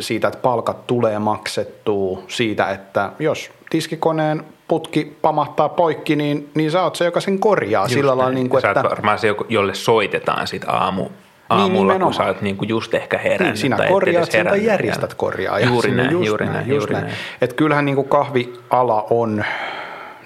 [0.00, 6.82] siitä, että palkat tulee maksettua, siitä, että jos tiskikoneen putki pamahtaa poikki, niin, niin sä
[6.82, 7.84] oot se, joka sen korjaa.
[7.84, 8.82] Just sillä lailla, niin kuin, sä että...
[8.82, 11.08] varmaan se, jolle soitetaan sit aamu,
[11.48, 13.46] aamulla, niin, kun sä oot niinku just ehkä herännyt.
[13.48, 15.60] Niin, sinä korjaat sen tai järjestät korjaa.
[15.60, 17.04] Juuri näin, just juuri näin, just näin.
[17.04, 17.16] näin.
[17.40, 19.44] Et kyllähän niinku kahviala on,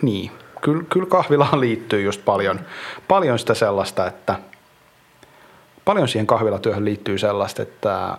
[0.02, 2.60] niin, kyllä, kyllä kahvilaan liittyy just paljon,
[3.08, 4.34] paljon sitä sellaista, että
[5.84, 8.18] paljon siihen kahvilatyöhön liittyy sellaista, että,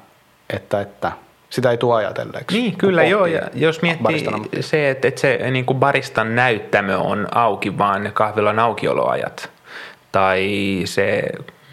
[0.50, 1.12] että, että
[1.50, 2.58] sitä ei tule ajatelleeksi.
[2.58, 4.26] Niin, kyllä joo, ja jos miettii
[4.60, 9.50] se, että, että se niin kuin baristan näyttämö on auki, vaan kahvilan aukioloajat,
[10.12, 10.50] tai
[10.86, 11.24] se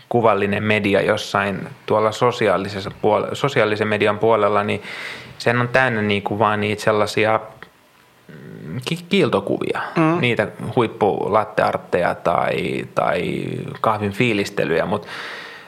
[0.09, 4.83] kuvallinen media jossain tuolla sosiaalisessa puolella, sosiaalisen median puolella, niin
[5.39, 7.41] sen on täynnä niin kuin vaan niitä sellaisia
[9.09, 10.21] kiiltokuvia, mm.
[10.21, 13.45] niitä huippulatteartteja tai, tai
[13.81, 15.09] kahvin fiilistelyjä, mutta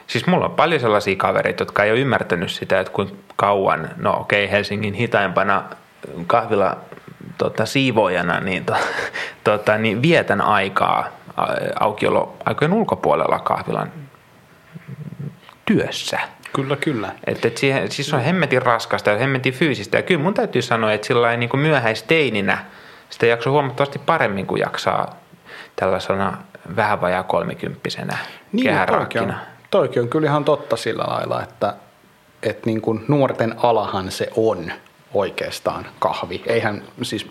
[0.07, 4.19] siis mulla on paljon sellaisia kavereita, jotka ei ole ymmärtänyt sitä, että kuinka kauan, no
[4.19, 5.63] okei okay, Helsingin hitaimpana
[6.27, 6.77] kahvila
[7.37, 8.73] tota, siivoojana, niin, to,
[9.43, 11.07] tota, niin vietän aikaa
[11.79, 13.91] aukioloaikojen ulkopuolella kahvilan
[15.73, 16.19] työssä.
[16.53, 17.11] Kyllä, kyllä.
[17.27, 19.97] Että et siihen, siis on hemmetin raskasta ja hemmetin fyysistä.
[19.97, 22.57] Ja kyllä mun täytyy sanoa, että sillä niin kuin myöhäisteininä
[23.09, 25.15] sitä jaksaa huomattavasti paremmin kuin jaksaa
[25.75, 26.37] tällaisena
[26.75, 28.17] vähän vajaa kolmikymppisenä
[28.51, 29.39] niin, kehärakkina.
[29.71, 31.73] Toikin on, kyllä ihan totta sillä lailla, että,
[32.43, 34.71] että niin kuin nuorten alahan se on
[35.13, 36.41] oikeastaan kahvi.
[36.45, 37.27] Eihän siis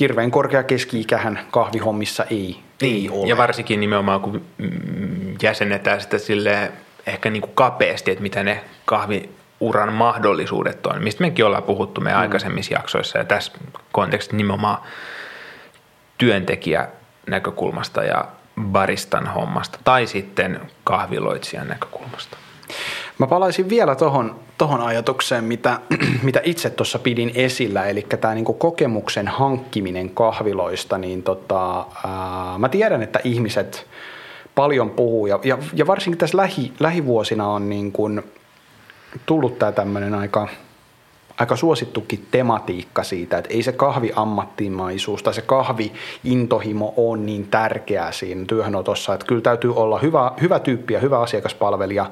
[0.00, 3.28] hirveän korkea keski-ikähän kahvihommissa ei, niin, ei ole.
[3.28, 4.44] Ja varsinkin nimenomaan kun
[5.42, 6.72] jäsennetään sitä sille
[7.06, 12.18] ehkä niin kuin kapeasti, että mitä ne kahviuran mahdollisuudet on, mistä mekin ollaan puhuttu meidän
[12.18, 12.22] mm.
[12.22, 13.52] aikaisemmissa jaksoissa ja tässä
[13.92, 14.78] kontekstissa nimenomaan
[16.18, 16.88] työntekijä
[17.26, 18.24] näkökulmasta ja
[18.60, 22.36] baristan hommasta tai sitten kahviloitsijan näkökulmasta.
[23.18, 25.80] Mä palaisin vielä tuohon tohon ajatukseen, mitä,
[26.22, 32.68] mitä itse tuossa pidin esillä, eli tämä niinku kokemuksen hankkiminen kahviloista, niin tota, ää, mä
[32.68, 33.86] tiedän, että ihmiset
[34.54, 38.22] paljon puhuu, ja, ja, ja varsinkin tässä lähi, lähivuosina on niin kuin
[39.26, 40.48] tullut tämä tämmöinen aika,
[41.38, 48.44] aika suosittukin tematiikka siitä, että ei se kahviammattimaisuus tai se kahvi-intohimo ole niin tärkeää siinä
[48.46, 52.10] työhönotossa, että kyllä täytyy olla hyvä, hyvä tyyppi ja hyvä asiakaspalvelija,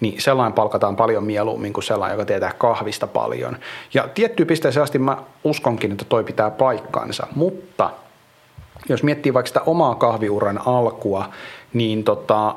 [0.00, 3.56] niin sellainen palkataan paljon mieluummin kuin sellainen, joka tietää kahvista paljon.
[3.94, 7.90] Ja tiettyyn pisteeseen asti mä uskonkin, että toi pitää paikkansa, mutta
[8.88, 11.28] jos miettii vaikka sitä omaa kahviuran alkua,
[11.72, 12.54] niin tota,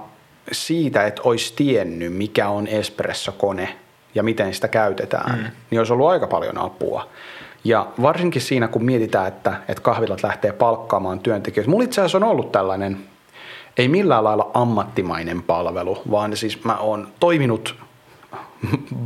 [0.52, 3.78] siitä, että olisi tiennyt, mikä on espressokone
[4.16, 5.46] ja miten sitä käytetään, mm.
[5.70, 7.10] niin olisi ollut aika paljon apua.
[7.64, 11.70] Ja varsinkin siinä, kun mietitään, että, että kahvilat lähtee palkkaamaan työntekijöitä.
[11.70, 12.98] Mulla itse asiassa on ollut tällainen
[13.78, 17.76] ei millään lailla ammattimainen palvelu, vaan siis mä oon toiminut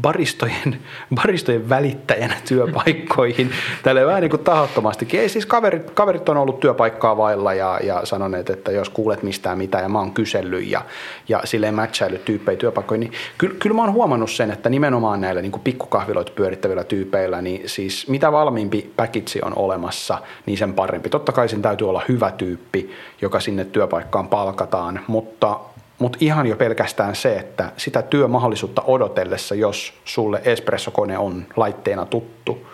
[0.02, 0.80] baristojen,
[1.16, 3.52] baristojen välittäjänä työpaikkoihin.
[3.84, 5.20] Tällä vähän niin kuin tahottomastikin.
[5.20, 9.58] Ei siis kaverit, kaverit on ollut työpaikkaa vailla ja, ja sanoneet, että jos kuulet mistään
[9.58, 10.82] mitä ja mä oon kysellyt ja,
[11.28, 15.42] ja silleen matchailut tyyppejä työpaikkoihin, niin kyllä, kyllä mä oon huomannut sen, että nimenomaan näillä
[15.42, 21.10] niin kuin pikkukahviloita pyörittävillä tyypeillä, niin siis mitä valmiimpi package on olemassa, niin sen parempi.
[21.10, 25.60] Totta kai sen täytyy olla hyvä tyyppi, joka sinne työpaikkaan palkataan, mutta
[26.00, 32.68] mutta ihan jo pelkästään se, että sitä työmahdollisuutta odotellessa, jos sulle espressokone on laitteena tuttu,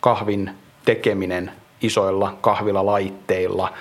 [0.00, 0.50] kahvin
[0.84, 1.52] tekeminen
[1.82, 3.72] isoilla kahvilalaitteilla,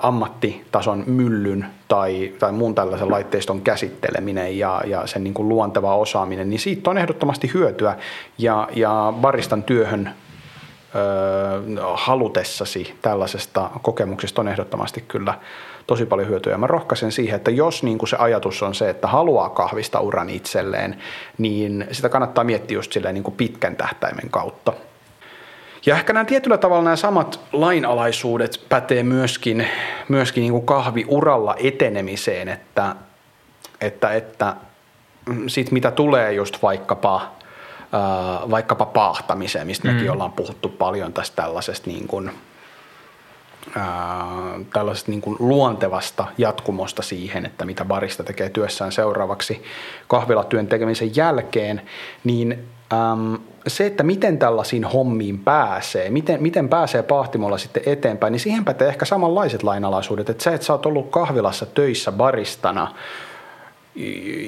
[0.00, 6.50] ammattitason myllyn tai, tai muun tällaisen laitteiston käsitteleminen ja, ja sen niin kuin luonteva osaaminen,
[6.50, 7.96] niin siitä on ehdottomasti hyötyä.
[8.38, 10.14] Ja, ja baristan työhön
[10.94, 15.34] ö, halutessasi tällaisesta kokemuksesta on ehdottomasti kyllä
[15.86, 16.52] tosi paljon hyötyä.
[16.52, 20.00] Ja mä rohkaisen siihen, että jos niin kuin se ajatus on se, että haluaa kahvista
[20.00, 20.96] uran itselleen,
[21.38, 24.72] niin sitä kannattaa miettiä just silleen niin kuin pitkän tähtäimen kautta.
[25.86, 29.66] Ja ehkä nämä tietyllä tavalla nämä samat lainalaisuudet pätee myöskin,
[30.08, 32.96] myöskin niin kuin kahviuralla etenemiseen, että,
[33.80, 34.56] että, että
[35.46, 37.16] sit mitä tulee just vaikkapa,
[37.94, 39.94] äh, vaikkapa paahtamiseen, mistä mm.
[39.94, 42.30] mekin ollaan puhuttu paljon tästä tällaisesta niin kuin,
[44.72, 49.62] tällaisesta niin kuin luontevasta jatkumosta siihen, että mitä barista tekee työssään seuraavaksi
[50.08, 51.82] kahvilatyön tekemisen jälkeen,
[52.24, 58.40] niin äm, se, että miten tällaisiin hommiin pääsee, miten, miten pääsee pahtimolla sitten eteenpäin, niin
[58.40, 62.94] siihen pätee ehkä samanlaiset lainalaisuudet, että se, että sä oot ollut kahvilassa töissä baristana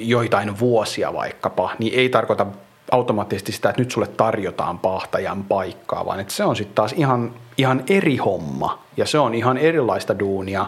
[0.01, 2.45] joitain vuosia vaikkapa, niin ei tarkoita
[2.91, 7.33] automaattisesti sitä, että nyt sulle tarjotaan pahtajan paikkaa, vaan että se on sitten taas ihan,
[7.57, 10.59] ihan eri homma ja se on ihan erilaista duunia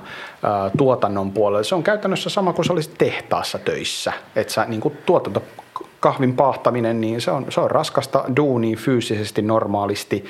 [0.44, 1.64] ää, tuotannon puolella.
[1.64, 5.44] Se on käytännössä sama kuin se olisi tehtaassa töissä, että sä niin tuotanto
[6.00, 10.26] kahvin pahtaminen, niin se on, se on raskasta duunia fyysisesti normaalisti.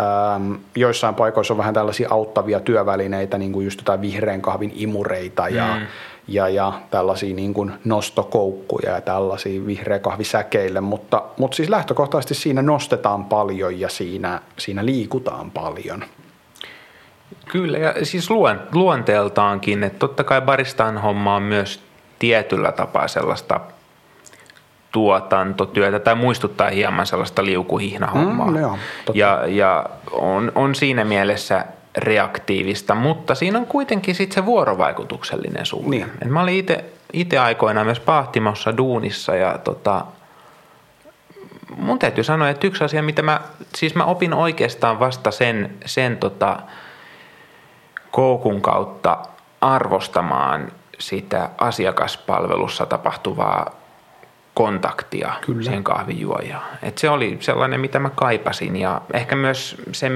[0.00, 5.48] Ähm, joissain paikoissa on vähän tällaisia auttavia työvälineitä, niin kuin just jotain vihreän kahvin imureita
[5.48, 5.86] ja mm
[6.30, 12.62] ja, ja tällaisia niin kuin nostokoukkuja ja tällaisia vihreä kahvisäkeille, mutta, mutta siis lähtökohtaisesti siinä
[12.62, 16.04] nostetaan paljon ja siinä, siinä liikutaan paljon.
[17.48, 18.28] Kyllä, ja siis
[18.72, 21.82] luonteeltaankin, että totta kai baristan homma on myös
[22.18, 23.60] tietyllä tapaa sellaista
[24.92, 28.50] tuotantotyötä tai muistuttaa hieman sellaista liukuhihnahommaa.
[28.50, 28.78] Mm, joo,
[29.14, 31.64] ja ja on, on siinä mielessä–
[31.96, 35.90] reaktiivista, mutta siinä on kuitenkin sitten se vuorovaikutuksellinen suhde.
[35.90, 36.10] Niin.
[36.22, 36.66] Et mä olin
[37.12, 40.06] itse aikoinaan myös Pahtimossa duunissa ja tota,
[41.76, 43.40] mun täytyy sanoa, että yksi asia, mitä mä,
[43.74, 46.56] siis mä opin oikeastaan vasta sen, sen tota,
[48.10, 49.18] koukun kautta
[49.60, 53.79] arvostamaan sitä asiakaspalvelussa tapahtuvaa
[54.60, 55.62] kontaktia Kyllä.
[55.62, 56.78] siihen kahvijuojaan.
[56.82, 60.12] Et se oli sellainen, mitä mä kaipasin ja ehkä myös sen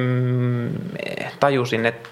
[1.41, 2.09] tajusin, että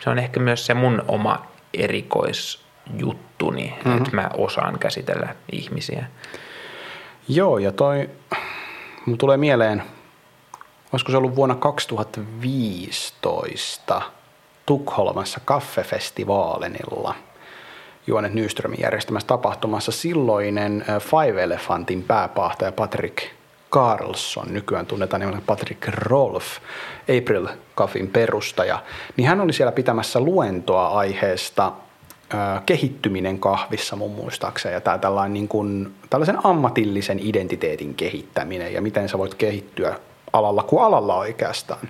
[0.00, 3.96] se on ehkä myös se mun oma erikoisjuttuni, mm-hmm.
[3.96, 6.06] että mä osaan käsitellä ihmisiä.
[7.28, 8.10] Joo, ja toi,
[9.06, 9.82] mun tulee mieleen,
[10.92, 14.02] olisiko se ollut vuonna 2015
[14.66, 17.14] Tukholmassa kaffefestivaalenilla–
[18.08, 23.18] Juonet Nyströmin järjestämässä tapahtumassa silloinen Five Elephantin pääpahtaja Patrick
[23.70, 26.44] Carlson, nykyään tunnetaan nimellä Patrick Rolf,
[27.18, 28.82] April Coffin perustaja,
[29.16, 31.72] niin hän oli siellä pitämässä luentoa aiheesta
[32.66, 34.74] kehittyminen kahvissa mun muistaakseni.
[34.74, 39.98] Ja tämä tällainen niin kuin, tällaisen ammatillisen identiteetin kehittäminen ja miten sä voit kehittyä
[40.32, 41.88] alalla kuin alalla oikeastaan.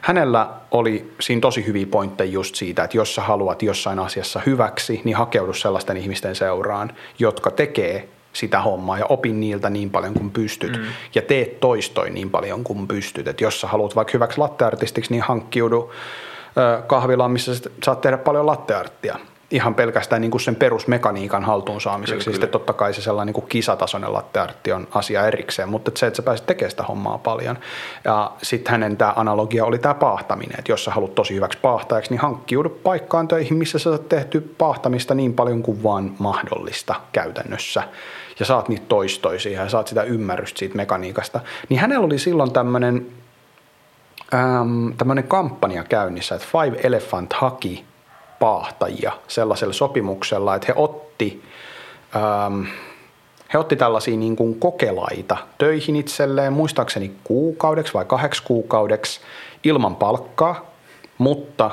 [0.00, 5.00] Hänellä oli siinä tosi hyviä pointteja just siitä, että jos sä haluat jossain asiassa hyväksi,
[5.04, 10.30] niin hakeudu sellaisten ihmisten seuraan, jotka tekee sitä hommaa ja opin niiltä niin paljon kuin
[10.30, 10.84] pystyt mm.
[11.14, 13.28] ja teet toistoin niin paljon kuin pystyt.
[13.28, 15.92] Että jos sä haluat vaikka hyväksi latteartistiksi, niin hankkiudu
[16.86, 17.52] kahvilaan, missä
[17.84, 19.18] saat tehdä paljon lattearttia
[19.54, 22.24] ihan pelkästään niin kuin sen perusmekaniikan haltuun saamiseksi.
[22.24, 26.06] Kyllä, Sitten totta kai se sellainen niin kuin kisatasoinen latteartti on asia erikseen, mutta se,
[26.06, 27.58] että sä pääset tekemään sitä hommaa paljon.
[28.04, 32.10] Ja sitten hänen tämä analogia oli tämä paahtaminen, että jos sä haluat tosi hyväksi paahtajaksi,
[32.10, 37.82] niin hankkiudu paikkaan töihin, missä sä oot tehty paahtamista niin paljon kuin vaan mahdollista käytännössä.
[38.38, 41.40] Ja saat niitä toistoisia ja saat sitä ymmärrystä siitä mekaniikasta.
[41.68, 43.06] Niin hänellä oli silloin tämmöinen
[44.98, 47.84] tämmöinen kampanja käynnissä, että Five Elephant haki
[48.44, 51.42] paahtajia sellaisella sopimuksella, että he otti,
[52.16, 52.62] ähm,
[53.52, 59.20] he otti tällaisia niin kuin kokelaita töihin itselleen, muistaakseni kuukaudeksi vai kahdeksi kuukaudeksi
[59.64, 60.70] ilman palkkaa,
[61.18, 61.70] mutta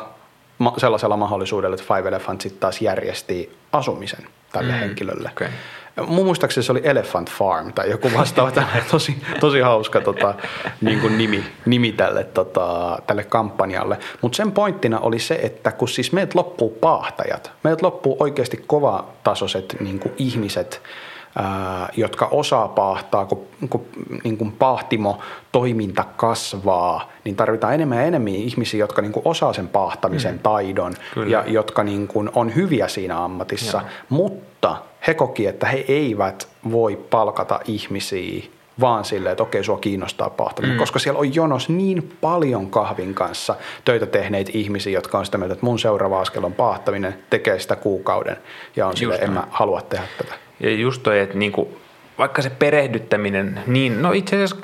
[0.78, 5.30] sellaisella mahdollisuudella, että Five Elephant sitten taas järjesti asumisen tälle mm, henkilölle.
[5.32, 5.48] Okay.
[6.08, 8.52] Mun muistaakseni se oli Elephant Farm tai joku vastaava
[8.92, 10.34] tosi, tosi hauska tota,
[10.82, 14.00] niin kuin nimi, nimi tälle, tota, tälle kampanjalle.
[14.22, 19.76] Mutta sen pointtina oli se, että kun siis meiltä loppuu paahtajat, meiltä loppuu oikeasti kovatasoiset
[19.80, 20.82] niin kuin ihmiset,
[21.98, 23.86] jotka osaa paahtaa, kun, kun
[24.24, 25.20] niin kuin pahtimo
[25.52, 30.40] toiminta kasvaa, niin tarvitaan enemmän ja enemmän ihmisiä, jotka niin kuin osaa sen paahtamisen mm.
[30.40, 31.32] taidon Kyllä.
[31.32, 33.90] ja jotka niin kuin on hyviä siinä ammatissa, Joo.
[34.10, 34.78] mutta
[35.08, 38.44] he koki, että he eivät voi palkata ihmisiä
[38.80, 40.80] vaan silleen, että okei, sua kiinnostaa pahtaminen, mm.
[40.80, 43.56] koska siellä on jonos niin paljon kahvin kanssa
[43.86, 47.76] töitä tehneitä ihmisiä, jotka on sitä mieltä, että mun seuraava askel on pahtaminen, tekee sitä
[47.76, 48.38] kuukauden
[48.76, 50.51] ja on sille, en mä halua tehdä tätä.
[50.64, 51.82] Ja just toi, että niinku,
[52.18, 54.56] vaikka se perehdyttäminen, niin no itse asiassa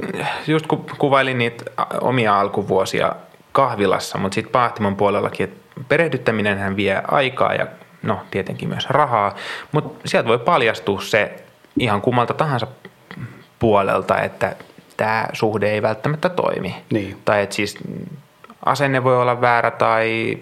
[0.47, 1.65] just kun kuvailin niitä
[2.01, 3.15] omia alkuvuosia
[3.51, 7.67] kahvilassa, mutta sitten pahtimon puolellakin, että perehdyttäminenhän vie aikaa ja
[8.03, 9.35] no tietenkin myös rahaa,
[9.71, 11.43] mutta sieltä voi paljastua se
[11.79, 12.67] ihan kummalta tahansa
[13.59, 14.55] puolelta, että
[14.97, 16.75] tämä suhde ei välttämättä toimi.
[16.91, 17.17] Niin.
[17.25, 17.77] Tai että siis
[18.65, 20.37] asenne voi olla väärä tai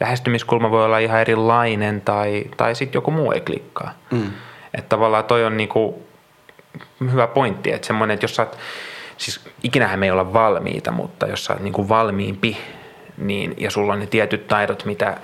[0.00, 3.92] lähestymiskulma voi olla ihan erilainen tai, tai sitten joku muu ei klikkaa.
[4.10, 4.30] Mm.
[4.74, 6.02] Että tavallaan toi on niinku
[7.12, 8.58] hyvä pointti, että semmoinen, että jos sä oot,
[9.16, 12.56] siis ikinähän me ei olla valmiita, mutta jos sä oot niinku valmiimpi,
[13.18, 15.16] niin, ja sulla on ne tietyt taidot, mitä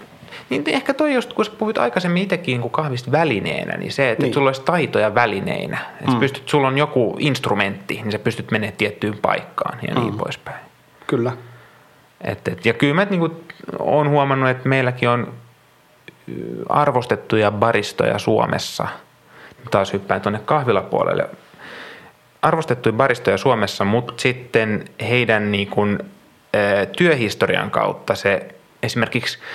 [0.51, 4.23] niin ehkä toi just, kun sä puhuit aikaisemmin itsekin niin kahvista välineenä, niin se, että
[4.25, 4.35] niin.
[4.35, 5.79] sulla olisi taitoja välineinä.
[6.01, 6.21] Että mm.
[6.21, 10.19] pystyt, sulla on joku instrumentti, niin sä pystyt menemään tiettyyn paikkaan ja niin mm.
[10.19, 10.61] poispäin.
[11.07, 11.33] Kyllä.
[12.21, 13.31] Et, et, ja kyllä mä niin
[13.79, 15.33] olen huomannut, että meilläkin on
[16.69, 18.89] arvostettuja baristoja Suomessa.
[19.71, 21.29] Taas hyppään tuonne kahvilapuolelle.
[22.43, 25.99] Arvostettuja baristoja Suomessa, mutta sitten heidän niin kuin,
[26.97, 29.39] työhistorian kautta se esimerkiksi–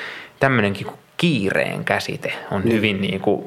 [0.41, 2.71] tämmöinenkin kuin kiireen käsite on mm.
[2.71, 3.45] hyvin niin kuin,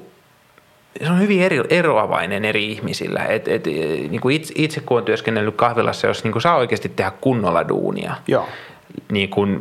[1.04, 3.24] se on hyvin eri, eroavainen eri ihmisillä.
[3.24, 3.66] Et, et,
[4.10, 7.68] niin kuin itse, itse kun olen työskennellyt kahvilassa, jos niin kuin saa oikeasti tehdä kunnolla
[7.68, 8.48] duunia, Joo.
[9.12, 9.60] niin kuin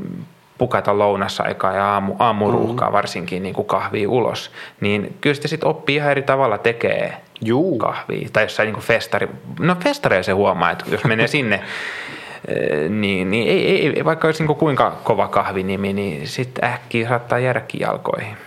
[0.57, 2.97] pukata lounasaikaa ja aamu, aamuruuhkaa mm-hmm.
[2.97, 4.51] varsinkin niin kuin kahvia ulos,
[4.81, 7.77] niin kyllä sitä sitten oppii ihan eri tavalla tekee Juu.
[7.77, 8.29] kahvia.
[8.33, 9.27] Tai jossain niin kuin festari,
[9.59, 11.63] no festareja se huomaa, että jos menee sinne
[12.89, 17.79] niin, niin ei, ei, vaikka olisi niin kuinka kova kahvinimi, niin sitten äkkiä saattaa jäädäkin
[17.79, 18.37] jalkoihin.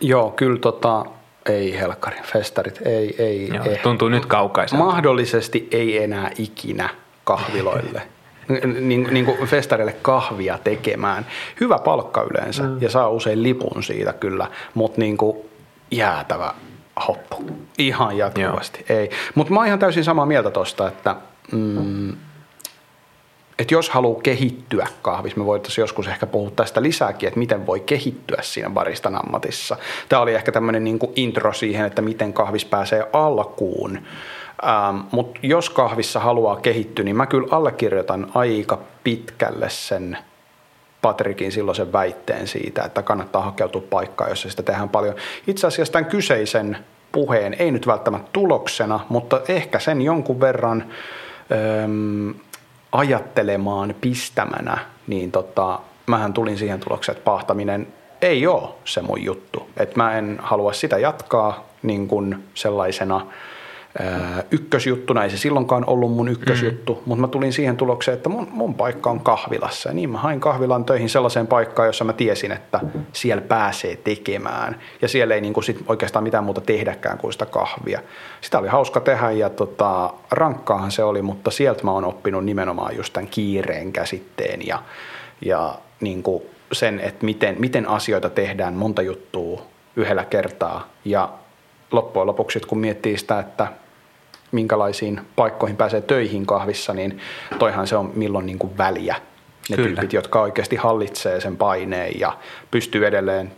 [0.00, 1.04] Joo, kyllä tota,
[1.46, 3.48] ei helkkari, festarit, ei, ei.
[3.54, 3.76] Joo, ei.
[3.82, 4.84] Tuntuu nyt kaukaiselta.
[4.84, 6.88] Mahdollisesti ei enää ikinä
[7.24, 8.02] kahviloille.
[8.80, 11.26] niin, niin kuin festareille kahvia tekemään.
[11.60, 12.82] Hyvä palkka yleensä mm.
[12.82, 15.36] ja saa usein lipun siitä kyllä, mutta niin kuin
[15.90, 16.54] jäätävä
[17.08, 17.50] hoppu.
[17.78, 18.98] Ihan jatkuvasti, Joo.
[18.98, 19.10] ei.
[19.34, 21.16] Mutta mä oon ihan täysin samaa mieltä tosta, että
[21.52, 22.12] mm,
[23.58, 27.80] että jos haluaa kehittyä kahvissa, me voitaisiin joskus ehkä puhua tästä lisääkin, että miten voi
[27.80, 29.76] kehittyä siinä baristan ammatissa.
[30.08, 33.98] Tämä oli ehkä tämmöinen niin intro siihen, että miten kahvis pääsee alkuun.
[34.66, 40.18] Ähm, Mutta jos kahvissa haluaa kehittyä, niin mä kyllä allekirjoitan aika pitkälle sen
[41.02, 45.14] Patrikin silloisen väitteen siitä, että kannattaa hakeutua paikkaan, jossa sitä tehdään paljon.
[45.46, 46.78] Itse asiassa tämän kyseisen
[47.12, 50.84] puheen, ei nyt välttämättä tuloksena, mutta ehkä sen jonkun verran
[51.52, 52.30] ähm,
[52.92, 57.86] ajattelemaan pistämänä, niin tota, mähän tulin siihen tulokseen, että pahtaminen
[58.22, 59.70] ei ole se mun juttu.
[59.76, 63.26] Että mä en halua sitä jatkaa niin kuin sellaisena
[64.50, 67.00] ykkösjuttuna, ei se silloinkaan ollut mun ykkösjuttu, mm.
[67.04, 69.88] mutta mä tulin siihen tulokseen, että mun, mun paikka on kahvilassa.
[69.88, 72.80] Ja niin mä hain kahvilan töihin sellaiseen paikkaan, jossa mä tiesin, että
[73.12, 74.78] siellä pääsee tekemään.
[75.02, 78.00] Ja siellä ei niinku sit oikeastaan mitään muuta tehdäkään kuin sitä kahvia.
[78.40, 82.96] Sitä oli hauska tehdä ja tota, rankkaahan se oli, mutta sieltä mä oon oppinut nimenomaan
[82.96, 84.82] just tämän kiireen käsitteen ja,
[85.44, 89.62] ja niinku sen, että miten, miten asioita tehdään monta juttua
[89.96, 90.88] yhdellä kertaa.
[91.04, 91.28] Ja
[91.92, 93.66] loppujen lopuksi, kun miettii sitä, että
[94.52, 97.18] minkälaisiin paikkoihin pääsee töihin kahvissa, niin
[97.58, 99.16] toihan se on milloin niin kuin väliä.
[99.70, 99.88] Ne Kyllä.
[99.88, 102.38] tyypit, jotka oikeasti hallitsee sen paineen ja
[102.70, 103.52] pystyy edelleen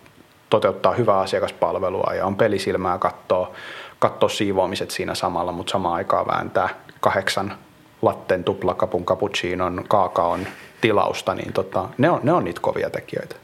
[0.51, 3.53] toteuttaa hyvää asiakaspalvelua ja on pelisilmää katsoa,
[3.99, 6.69] katsoa siivoamiset siinä samalla, mutta samaan aikaan vääntää
[7.01, 7.55] kahdeksan
[8.03, 10.47] latten tuplakapun cappuccinon kaakaon
[10.81, 13.37] tilausta, niin tota, ne, on, ne on niitä kovia tekijöitä.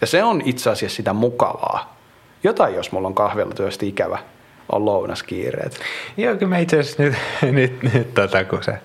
[0.00, 1.96] Ja se on itse asiassa sitä mukavaa.
[2.44, 4.18] Jotain, jos mulla on kahvilla työstä ikävä,
[4.72, 5.80] on lounaskiireet.
[6.16, 7.14] Joo, kyllä mä itse asiassa nyt,
[7.58, 8.78] nyt, nyt tota, kun sä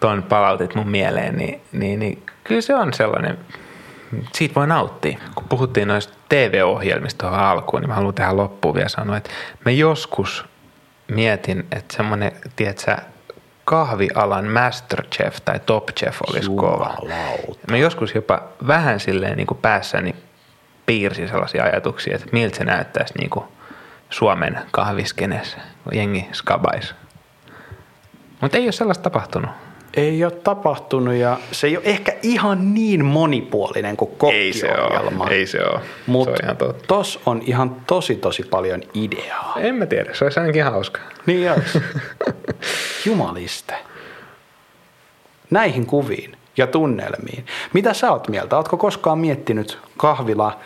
[0.00, 3.38] tuon palautit mun mieleen, niin, niin, niin kyllä se on sellainen,
[4.32, 5.18] siitä voi nauttia.
[5.34, 9.30] Kun puhuttiin noista TV-ohjelmista tuohon alkuun, niin mä haluan tähän loppuun vielä sanoa, että
[9.64, 10.44] mä joskus
[11.08, 12.96] mietin, että semmoinen, tiedätkö
[13.64, 16.94] kahvialan masterchef tai top chef olisi kova.
[17.70, 20.14] Mä joskus jopa vähän silleen niin kuin päässäni
[20.88, 23.44] piirsin sellaisia ajatuksia, että miltä se näyttäisi niin kuin
[24.10, 26.94] Suomen kahviskenessä, kun jengi skabais.
[28.40, 29.50] Mutta ei ole sellaista tapahtunut.
[29.94, 35.28] Ei ole tapahtunut ja se ei ole ehkä ihan niin monipuolinen kuin kokkiohjelma.
[35.30, 35.80] Ei se ole.
[36.06, 39.54] Mutta tos on ihan tosi tosi paljon ideaa.
[39.60, 41.00] En mä tiedä, se olisi ainakin hauska.
[41.26, 41.82] Niin olisi.
[43.04, 43.74] Jumaliste.
[45.50, 47.46] Näihin kuviin ja tunnelmiin.
[47.72, 48.56] Mitä sä oot mieltä?
[48.56, 50.58] Ootko koskaan miettinyt kahvila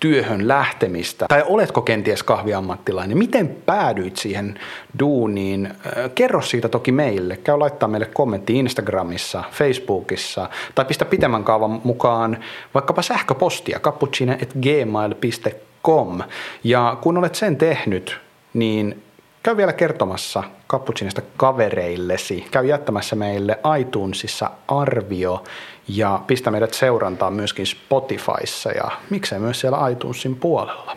[0.00, 1.26] työhön lähtemistä?
[1.28, 3.18] Tai oletko kenties kahviammattilainen?
[3.18, 4.60] Miten päädyit siihen
[4.98, 5.74] duuniin?
[6.14, 7.36] Kerro siitä toki meille.
[7.36, 12.38] Käy laittaa meille kommentti Instagramissa, Facebookissa tai pistä pitemmän kaavan mukaan
[12.74, 16.20] vaikkapa sähköpostia cappuccine.gmail.com.
[16.64, 18.20] Ja kun olet sen tehnyt,
[18.54, 19.02] niin
[19.44, 22.46] käy vielä kertomassa Cappuccinista kavereillesi.
[22.50, 25.44] Käy jättämässä meille iTunesissa arvio
[25.88, 30.96] ja pistä meidät seurantaan myöskin Spotifyssa ja miksei myös siellä iTunesin puolella.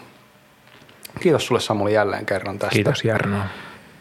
[1.19, 2.73] Kiitos sulle Samuli jälleen kerran tästä.
[2.73, 3.37] Kiitos Jarno.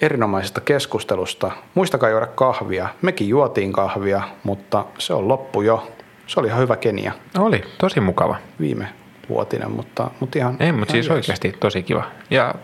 [0.03, 1.51] Erinomaisesta keskustelusta.
[1.75, 2.89] Muistakaa juoda kahvia.
[3.03, 5.93] Mekin juotiin kahvia, mutta se on loppu jo.
[6.27, 7.13] Se oli ihan hyvä Kenia.
[7.39, 8.37] Oli, tosi mukava.
[8.61, 8.89] Viime
[9.29, 10.57] vuotinen, mutta, mutta ihan...
[10.61, 12.05] Ei, mutta siis oikeasti tosi kiva.
[12.31, 12.55] Ja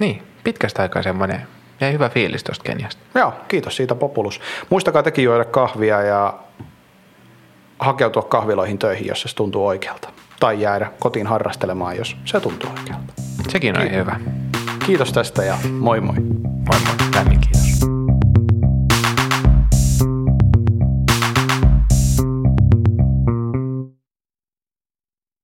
[0.00, 1.46] niin, pitkästä aikaa semmoinen
[1.80, 3.02] jäi hyvä fiilis tuosta Keniasta.
[3.14, 4.40] Joo, kiitos siitä Populus.
[4.70, 6.38] Muistakaa tekin juoda kahvia ja
[7.78, 10.08] hakeutua kahviloihin töihin, jos se tuntuu oikealta.
[10.40, 13.12] Tai jäädä kotiin harrastelemaan, jos se tuntuu oikealta.
[13.48, 14.00] Sekin on kiitos.
[14.00, 14.20] hyvä.
[14.86, 16.16] Kiitos tästä ja moi moi.
[16.20, 17.69] Moi moi, lämmin kiitos.